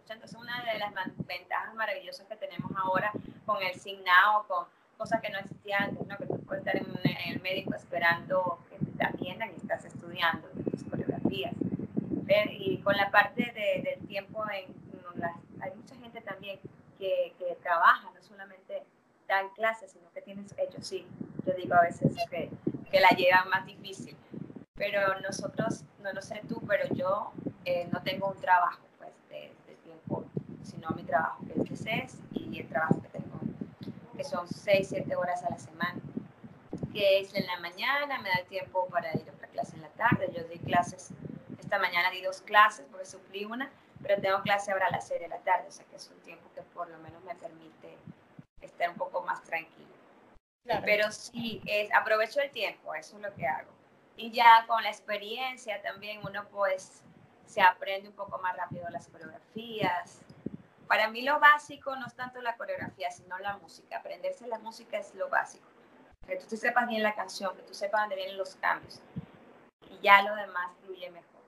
Entonces, 0.09 0.35
una 0.39 0.65
de 0.65 0.79
las 0.79 0.93
ventajas 1.27 1.75
maravillosas 1.75 2.27
que 2.27 2.37
tenemos 2.37 2.71
ahora 2.77 3.13
con 3.45 3.63
el 3.63 3.75
Signao, 3.79 4.47
con 4.47 4.67
cosas 4.97 5.21
que 5.21 5.31
no 5.31 5.39
existían 5.39 5.91
antes, 5.91 6.07
¿no? 6.07 6.17
que 6.17 6.27
tú 6.27 6.39
puedes 6.41 6.67
estar 6.67 6.77
en, 6.77 7.33
el 7.33 7.41
médico 7.41 7.75
esperando 7.75 8.59
que 8.71 8.79
te 8.97 9.05
atiendan 9.05 9.51
y 9.53 9.57
estás 9.57 9.85
estudiando 9.85 10.49
tus 10.71 10.85
coreografías. 10.85 11.55
Y 12.59 12.79
con 12.79 12.97
la 12.97 13.11
parte 13.11 13.53
de, 13.53 13.83
del 13.83 14.07
tiempo, 14.07 14.45
en, 14.51 14.75
hay 15.61 15.75
mucha 15.75 15.95
gente 15.97 16.21
también 16.21 16.59
que, 16.99 17.35
que, 17.39 17.57
trabaja, 17.63 18.11
no 18.15 18.23
solamente 18.23 18.85
dan 19.29 19.49
clases, 19.51 19.93
sino 19.93 20.11
que 20.13 20.23
tienes 20.23 20.55
hecho, 20.59 20.81
sí, 20.81 21.07
yo 21.45 21.53
digo 21.55 21.75
a 21.75 21.83
veces 21.83 22.15
que, 22.31 22.51
que 22.91 23.01
la 23.01 23.11
llevan 23.11 23.49
más 23.49 23.67
difícil. 23.67 24.17
Pero 24.75 25.19
nosotros, 25.21 25.85
no 26.01 26.13
lo 26.13 26.21
sé 26.21 26.43
tú, 26.49 26.63
pero 26.67 26.87
yo 26.95 27.33
eh, 27.65 27.89
no 27.93 28.03
tengo 28.03 28.29
un 28.29 28.41
trabajo 28.41 28.83
pues, 28.99 29.13
de, 29.31 29.53
de, 29.67 29.75
tiempo, 29.77 30.25
sino 30.63 30.91
mi 30.91 31.03
trabajo 31.03 31.45
que 31.47 31.61
es 31.61 31.71
de 31.71 31.77
CES 31.77 32.21
y 32.35 32.61
el 32.61 32.69
trabajo 32.69 33.01
que 33.01 33.09
tengo 33.09 33.27
que 34.17 34.25
son 34.25 34.49
6, 34.49 34.89
7 34.89 35.15
horas 35.15 35.45
a 35.45 35.51
la 35.51 35.59
semana, 35.59 36.01
que 36.93 37.21
es 37.21 37.35
en 37.35 37.47
la 37.47 37.61
mañana, 37.61 38.19
me 38.21 38.31
da 38.31 38.43
tiempo 38.49 38.87
para 38.89 39.15
ir 39.15 39.29
a 39.29 39.33
otra 39.33 39.49
clase 39.49 39.77
en 39.77 39.83
la 39.83 39.91
tarde, 39.91 40.33
yo 40.35 40.43
di 40.45 40.59
clases, 40.59 41.11
esta 41.59 41.79
mañana 41.79 42.11
di 42.11 42.23
dos 42.23 42.41
clases 42.41 42.87
porque 42.91 43.05
suplí 43.07 43.45
una, 43.45 43.71
pero 44.03 44.21
tengo 44.21 44.41
clase 44.43 44.73
ahora 44.73 44.87
a 44.87 44.91
las 44.91 45.07
6 45.07 45.21
de 45.21 45.29
la 45.29 45.39
tarde, 45.39 45.67
o 45.69 45.71
sea 45.71 45.85
que 45.87 45.97
es 45.97 46.11
un 46.11 46.19
tiempo 46.21 46.46
por 46.77 46.89
lo 46.89 46.99
menos 46.99 47.23
me 47.25 47.35
permite 47.35 47.99
estar 48.61 48.91
un 48.91 48.97
poco 48.97 49.23
más 49.23 49.43
tranquilo. 49.43 49.89
Pero 50.85 51.11
sí, 51.11 51.63
es, 51.67 51.93
aprovecho 51.95 52.41
el 52.41 52.51
tiempo, 52.51 52.95
eso 52.95 53.17
es 53.17 53.23
lo 53.23 53.35
que 53.35 53.47
hago. 53.47 53.71
Y 54.17 54.31
ya 54.31 54.65
con 54.67 54.83
la 54.83 54.91
experiencia 54.91 55.83
también 55.83 56.21
uno 56.25 56.47
pues 56.49 57.03
se 57.47 57.61
aprende 57.61 58.09
un 58.09 58.15
poco 58.15 58.39
más 58.39 58.57
rápido 58.57 58.89
las 58.91 59.09
coreografías, 59.09 60.21
para 60.87 61.11
mí 61.11 61.23
lo 61.23 61.41
básico 61.41 61.97
no 61.97 62.07
es 62.07 62.15
tanto 62.15 62.41
la 62.41 62.57
coreografía, 62.57 63.11
sino 63.11 63.39
la 63.39 63.57
música. 63.57 63.99
Aprenderse 63.99 64.47
la 64.47 64.59
música 64.59 64.99
es 64.99 65.15
lo 65.15 65.29
básico. 65.29 65.67
Que 66.27 66.37
tú 66.37 66.47
te 66.47 66.57
sepas 66.57 66.87
bien 66.89 67.03
la 67.03 67.15
canción, 67.15 67.57
que 67.57 67.63
tú 67.63 67.75
sepas 67.75 68.03
dónde 68.03 68.17
vienen 68.17 68.37
los 68.37 68.55
cambios. 68.57 69.01
Y 69.91 69.99
ya 70.01 70.23
lo 70.23 70.35
demás 70.37 70.71
fluye 70.85 71.11
mejor. 71.11 71.43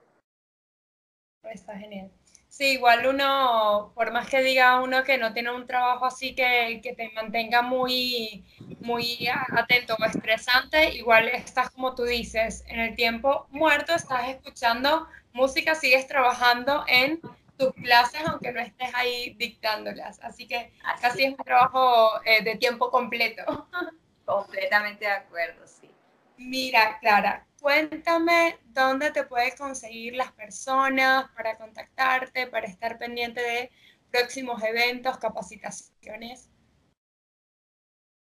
Está 1.43 1.77
genial. 1.77 2.11
Sí, 2.49 2.71
igual 2.73 3.05
uno, 3.05 3.91
por 3.95 4.11
más 4.11 4.27
que 4.27 4.41
diga 4.41 4.81
uno 4.81 5.03
que 5.03 5.17
no 5.19 5.33
tiene 5.33 5.51
un 5.51 5.67
trabajo 5.67 6.05
así 6.05 6.35
que, 6.35 6.81
que 6.83 6.93
te 6.95 7.09
mantenga 7.11 7.61
muy, 7.61 8.43
muy 8.79 9.27
atento 9.51 9.95
o 9.99 10.03
estresante, 10.03 10.95
igual 10.95 11.27
estás 11.29 11.69
como 11.69 11.93
tú 11.93 12.03
dices, 12.03 12.63
en 12.67 12.79
el 12.79 12.95
tiempo 12.95 13.47
muerto 13.51 13.93
estás 13.93 14.29
escuchando 14.29 15.07
música, 15.31 15.75
sigues 15.75 16.07
trabajando 16.07 16.83
en 16.87 17.21
tus 17.57 17.71
clases, 17.73 18.21
aunque 18.25 18.51
no 18.51 18.59
estés 18.61 18.93
ahí 18.95 19.35
dictándolas. 19.37 20.19
Así 20.23 20.47
que 20.47 20.73
casi 21.01 21.25
es 21.25 21.31
un 21.31 21.37
trabajo 21.37 22.09
eh, 22.25 22.43
de 22.43 22.55
tiempo 22.55 22.89
completo. 22.89 23.43
Completamente 24.25 25.05
de 25.05 25.11
acuerdo, 25.11 25.67
sí. 25.67 25.89
Mira, 26.37 26.99
Clara, 26.99 27.45
cuéntame 27.59 28.57
dónde 28.65 29.11
te 29.11 29.23
puedes 29.23 29.55
conseguir 29.55 30.15
las 30.15 30.31
personas 30.31 31.29
para 31.31 31.57
contactarte, 31.57 32.47
para 32.47 32.67
estar 32.67 32.97
pendiente 32.97 33.41
de 33.41 33.71
próximos 34.11 34.61
eventos, 34.63 35.17
capacitaciones. 35.17 36.49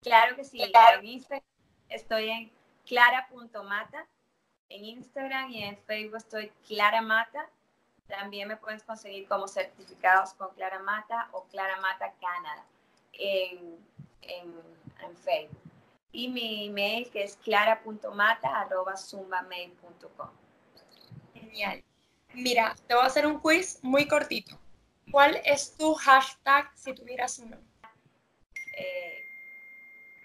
Claro 0.03 0.37
que 0.37 0.45
sí. 0.45 0.63
En 0.63 1.05
Instagram 1.05 1.43
estoy 1.89 2.31
en 2.31 2.51
clara.mata. 2.87 4.07
En 4.69 4.85
Instagram 4.85 5.51
y 5.51 5.65
en 5.65 5.77
Facebook 5.79 6.17
estoy 6.17 6.53
Clara 6.67 7.03
Mata 7.03 7.49
también 8.11 8.49
me 8.49 8.57
puedes 8.57 8.83
conseguir 8.83 9.27
como 9.29 9.49
certificados 9.49 10.35
con 10.35 10.53
Clara 10.55 10.81
Mata 10.81 11.29
o 11.33 11.45
Clara 11.45 11.81
Mata 11.81 12.13
Canadá 12.21 12.65
en, 13.13 13.79
en, 14.23 15.17
Facebook. 15.25 15.70
Y 16.13 16.29
mi 16.29 16.67
email 16.67 17.11
que 17.11 17.25
es 17.25 17.37
clara.mata.zumbamail.com. 17.37 20.31
Genial. 21.35 21.85
Mira, 22.35 22.77
te 22.87 22.95
voy 22.95 23.05
a 23.05 23.07
hacer 23.07 23.27
un 23.27 23.41
quiz 23.41 23.79
muy 23.83 24.07
cortito. 24.07 24.61
¿Cuál 25.11 25.41
es 25.45 25.77
tu 25.77 25.95
hashtag 25.95 26.71
si 26.77 26.95
tuvieras 26.95 27.39
uno? 27.39 27.57
Eh, 28.77 29.25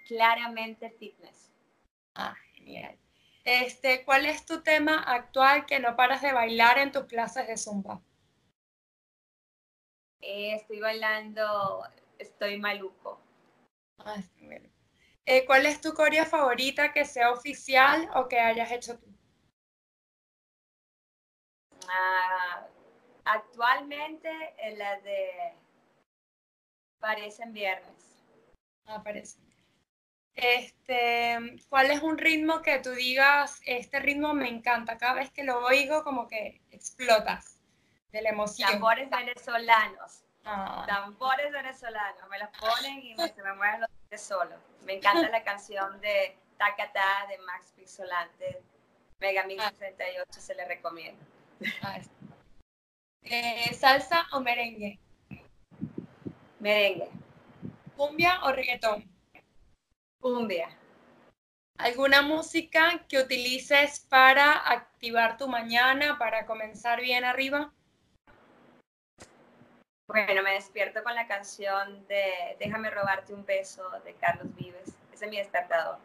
claramente 0.07 0.91
fitness. 0.91 1.51
Ah, 2.13 2.35
genial. 2.53 2.97
Este, 3.43 4.03
¿Cuál 4.05 4.25
es 4.25 4.45
tu 4.45 4.63
tema 4.63 4.97
actual 4.97 5.65
que 5.65 5.79
no 5.79 5.95
paras 5.95 6.21
de 6.21 6.33
bailar 6.33 6.77
en 6.77 6.91
tus 6.91 7.05
clases 7.05 7.47
de 7.47 7.57
Zumba? 7.57 8.01
Eh, 10.21 10.55
estoy 10.55 10.79
bailando, 10.79 11.83
estoy 12.17 12.57
maluco. 12.57 13.21
Ah, 13.99 14.21
eh, 15.25 15.45
¿Cuál 15.45 15.65
es 15.65 15.81
tu 15.81 15.93
coreo 15.93 16.25
favorita 16.25 16.93
que 16.93 17.05
sea 17.05 17.31
oficial 17.31 18.09
o 18.15 18.27
que 18.27 18.39
hayas 18.39 18.71
hecho 18.71 18.97
tú? 18.99 19.07
Ah, 21.89 22.67
actualmente 23.25 24.29
la 24.77 24.99
de 25.01 25.53
Parecen 26.99 27.53
Viernes. 27.53 28.23
Ah, 28.85 29.01
parece. 29.03 29.39
Este, 30.35 31.37
¿cuál 31.69 31.91
es 31.91 32.01
un 32.01 32.17
ritmo 32.17 32.61
que 32.61 32.79
tú 32.79 32.91
digas, 32.91 33.61
este 33.65 33.99
ritmo 33.99 34.33
me 34.33 34.49
encanta? 34.49 34.97
Cada 34.97 35.13
vez 35.13 35.31
que 35.31 35.43
lo 35.43 35.65
oigo, 35.65 36.03
como 36.03 36.27
que 36.27 36.61
explotas 36.71 37.61
de 38.11 38.21
la 38.21 38.29
emoción. 38.29 38.69
Tambores 38.69 39.09
venezolanos. 39.09 40.23
Ah. 40.43 40.83
Tambores 40.87 41.51
venezolanos. 41.51 42.29
Me 42.29 42.39
los 42.39 42.49
ponen 42.59 42.99
y 42.99 43.15
se 43.15 43.43
me 43.43 43.53
mueven 43.53 43.81
los 43.81 43.89
solo. 44.17 44.55
Me 44.83 44.93
encanta 44.93 45.29
la 45.29 45.43
canción 45.43 45.99
de 46.01 46.37
Tacata 46.57 47.25
de 47.29 47.37
Max 47.39 47.73
Pixolante. 47.75 48.61
Mega 49.19 49.43
68 49.43 50.41
se 50.41 50.55
le 50.55 50.65
recomienda. 50.65 51.25
Ah, 51.81 51.99
eh, 53.23 53.73
¿Salsa 53.73 54.27
o 54.33 54.39
merengue? 54.39 54.99
Merengue. 56.59 57.09
¿Cumbia 57.95 58.43
o 58.43 58.51
reggaetón? 58.51 59.09
Cumbia. 60.19 60.69
¿Alguna 61.77 62.21
música 62.21 63.05
que 63.07 63.19
utilices 63.19 63.99
para 64.01 64.69
activar 64.69 65.37
tu 65.37 65.47
mañana, 65.47 66.17
para 66.17 66.45
comenzar 66.45 67.01
bien 67.01 67.23
arriba? 67.23 67.73
Bueno, 70.07 70.43
me 70.43 70.53
despierto 70.53 71.03
con 71.03 71.15
la 71.15 71.27
canción 71.27 72.05
de 72.07 72.55
Déjame 72.59 72.89
robarte 72.89 73.33
un 73.33 73.45
beso 73.45 73.89
de 74.03 74.13
Carlos 74.15 74.53
Vives. 74.55 74.93
Ese 75.11 75.25
es 75.25 75.31
mi 75.31 75.37
despertador. 75.37 75.97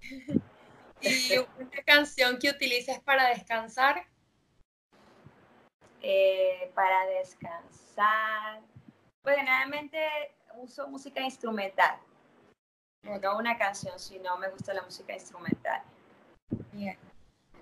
¿Y 1.00 1.38
una 1.38 1.82
canción 1.84 2.38
que 2.38 2.50
utilices 2.50 2.98
para 3.00 3.28
descansar? 3.28 4.06
Eh, 6.00 6.70
para 6.74 7.06
descansar. 7.06 8.60
Pues 9.22 9.36
generalmente 9.36 9.98
uso 10.54 10.88
música 10.88 11.20
instrumental 11.20 11.98
no 13.04 13.36
una 13.36 13.56
canción, 13.56 13.98
sino 13.98 14.36
me 14.38 14.48
gusta 14.48 14.74
la 14.74 14.82
música 14.82 15.12
instrumental. 15.12 15.82
Bien. 16.72 16.98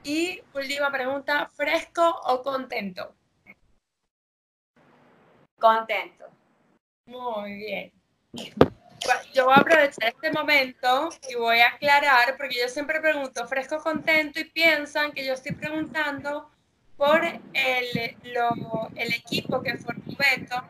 Y 0.05 0.41
última 0.55 0.91
pregunta, 0.91 1.47
¿fresco 1.47 2.09
o 2.25 2.43
contento? 2.43 3.15
Contento. 5.63 6.25
Muy 7.07 7.55
bien. 7.55 7.93
Yo 9.33 9.45
voy 9.45 9.55
a 9.55 9.59
aprovechar 9.59 10.09
este 10.09 10.33
momento 10.33 11.09
y 11.29 11.37
voy 11.37 11.61
a 11.61 11.69
aclarar, 11.69 12.37
porque 12.37 12.59
yo 12.61 12.69
siempre 12.69 13.01
pregunto 13.01 13.47
fresco 13.47 13.79
contento 13.79 14.41
y 14.41 14.45
piensan 14.45 15.13
que 15.13 15.25
yo 15.25 15.35
estoy 15.35 15.53
preguntando 15.53 16.51
por 16.97 17.25
el, 17.25 17.39
el 17.55 19.15
equipo 19.15 19.63
que 19.63 19.77
formó 19.79 20.03
Beto, 20.19 20.65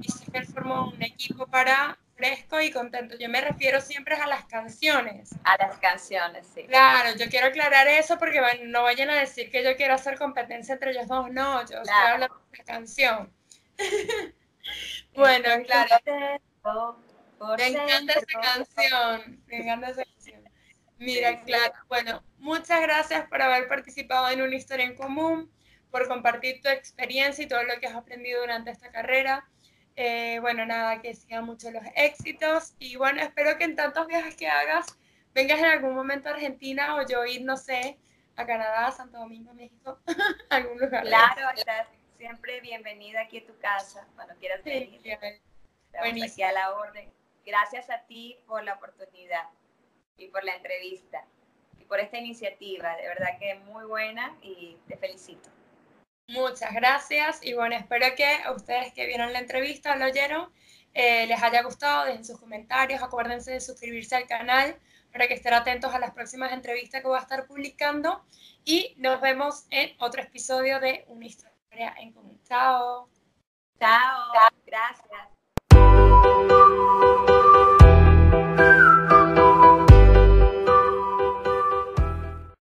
y 0.00 0.10
si 0.10 0.24
él 0.32 0.46
formó 0.46 0.88
un 0.88 1.02
equipo 1.04 1.46
para 1.46 1.96
fresco 2.16 2.60
y 2.60 2.72
contento. 2.72 3.16
Yo 3.16 3.28
me 3.28 3.40
refiero 3.40 3.80
siempre 3.80 4.16
a 4.16 4.26
las 4.26 4.44
canciones. 4.46 5.30
A 5.44 5.56
las 5.56 5.78
canciones, 5.78 6.48
sí. 6.52 6.64
Claro, 6.64 7.16
yo 7.16 7.28
quiero 7.28 7.46
aclarar 7.46 7.86
eso 7.86 8.18
porque 8.18 8.40
no 8.64 8.82
vayan 8.82 9.10
a 9.10 9.20
decir 9.20 9.52
que 9.52 9.62
yo 9.62 9.76
quiero 9.76 9.94
hacer 9.94 10.18
competencia 10.18 10.72
entre 10.74 10.90
ellos 10.90 11.06
dos. 11.06 11.30
No, 11.30 11.60
yo 11.60 11.78
estoy 11.78 11.94
hablando 11.94 12.42
de 12.50 12.58
la 12.58 12.64
canción. 12.64 13.41
bueno, 15.14 15.48
claro. 15.64 15.96
me 17.58 17.66
encanta 17.66 18.12
esa 18.12 18.40
canción, 18.40 19.42
me 19.46 19.56
encanta 19.58 19.90
esa 19.90 20.04
canción. 20.04 20.42
Mira, 20.98 21.42
claro, 21.42 21.74
bueno, 21.88 22.22
muchas 22.38 22.80
gracias 22.80 23.26
por 23.28 23.42
haber 23.42 23.66
participado 23.68 24.30
en 24.30 24.42
una 24.42 24.54
historia 24.54 24.84
en 24.84 24.94
común, 24.94 25.50
por 25.90 26.06
compartir 26.06 26.60
tu 26.62 26.68
experiencia 26.68 27.44
y 27.44 27.48
todo 27.48 27.62
lo 27.64 27.80
que 27.80 27.86
has 27.86 27.96
aprendido 27.96 28.40
durante 28.40 28.70
esta 28.70 28.90
carrera. 28.90 29.48
Eh, 29.96 30.38
bueno, 30.40 30.64
nada, 30.64 31.02
que 31.02 31.14
sigan 31.14 31.44
mucho 31.44 31.70
los 31.70 31.82
éxitos 31.96 32.74
y 32.78 32.96
bueno, 32.96 33.20
espero 33.20 33.58
que 33.58 33.64
en 33.64 33.76
tantos 33.76 34.06
viajes 34.06 34.36
que 34.36 34.48
hagas 34.48 34.96
vengas 35.34 35.58
en 35.58 35.66
algún 35.66 35.94
momento 35.94 36.28
a 36.28 36.32
Argentina 36.32 36.96
o 36.96 37.06
yo 37.06 37.24
ir, 37.24 37.42
no 37.42 37.56
sé, 37.56 37.98
a 38.36 38.46
Canadá, 38.46 38.90
Santo 38.92 39.18
Domingo, 39.18 39.52
México, 39.54 39.98
algún 40.50 40.78
lugar. 40.78 41.04
Claro, 41.04 41.50
estás 41.56 41.88
siempre 42.22 42.60
bienvenida 42.60 43.22
aquí 43.22 43.38
a 43.38 43.44
tu 43.44 43.58
casa, 43.58 44.06
cuando 44.14 44.36
quieras 44.36 44.62
venir. 44.62 45.00
Estamos 45.04 46.22
aquí 46.22 46.42
a 46.44 46.52
la 46.52 46.70
orden. 46.70 47.12
Gracias 47.44 47.90
a 47.90 47.98
ti 48.06 48.38
por 48.46 48.62
la 48.62 48.74
oportunidad 48.74 49.48
y 50.16 50.28
por 50.28 50.44
la 50.44 50.54
entrevista 50.54 51.24
y 51.80 51.84
por 51.84 51.98
esta 51.98 52.18
iniciativa. 52.18 52.94
De 52.94 53.08
verdad 53.08 53.36
que 53.40 53.50
es 53.50 53.60
muy 53.64 53.86
buena 53.86 54.36
y 54.40 54.76
te 54.86 54.96
felicito. 54.96 55.50
Muchas 56.28 56.72
gracias 56.72 57.44
y 57.44 57.54
bueno, 57.54 57.74
espero 57.74 58.06
que 58.16 58.24
a 58.24 58.52
ustedes 58.52 58.92
que 58.92 59.06
vieron 59.06 59.32
la 59.32 59.40
entrevista, 59.40 59.96
lo 59.96 60.04
oyeron, 60.04 60.48
eh, 60.94 61.26
les 61.26 61.42
haya 61.42 61.64
gustado, 61.64 62.04
dejen 62.04 62.24
sus 62.24 62.38
comentarios, 62.38 63.02
acuérdense 63.02 63.50
de 63.50 63.60
suscribirse 63.60 64.14
al 64.14 64.28
canal 64.28 64.78
para 65.10 65.26
que 65.26 65.34
estén 65.34 65.54
atentos 65.54 65.92
a 65.92 65.98
las 65.98 66.12
próximas 66.12 66.52
entrevistas 66.52 67.02
que 67.02 67.08
voy 67.08 67.18
a 67.18 67.22
estar 67.22 67.48
publicando 67.48 68.24
y 68.64 68.94
nos 68.98 69.20
vemos 69.20 69.66
en 69.70 69.92
otro 69.98 70.22
episodio 70.22 70.78
de 70.78 71.04
Una 71.08 71.26
historia 71.26 71.51
en 71.74 72.12
común. 72.12 72.40
Chao. 72.44 73.08
Chao. 73.78 74.32
Gracias. 74.66 75.28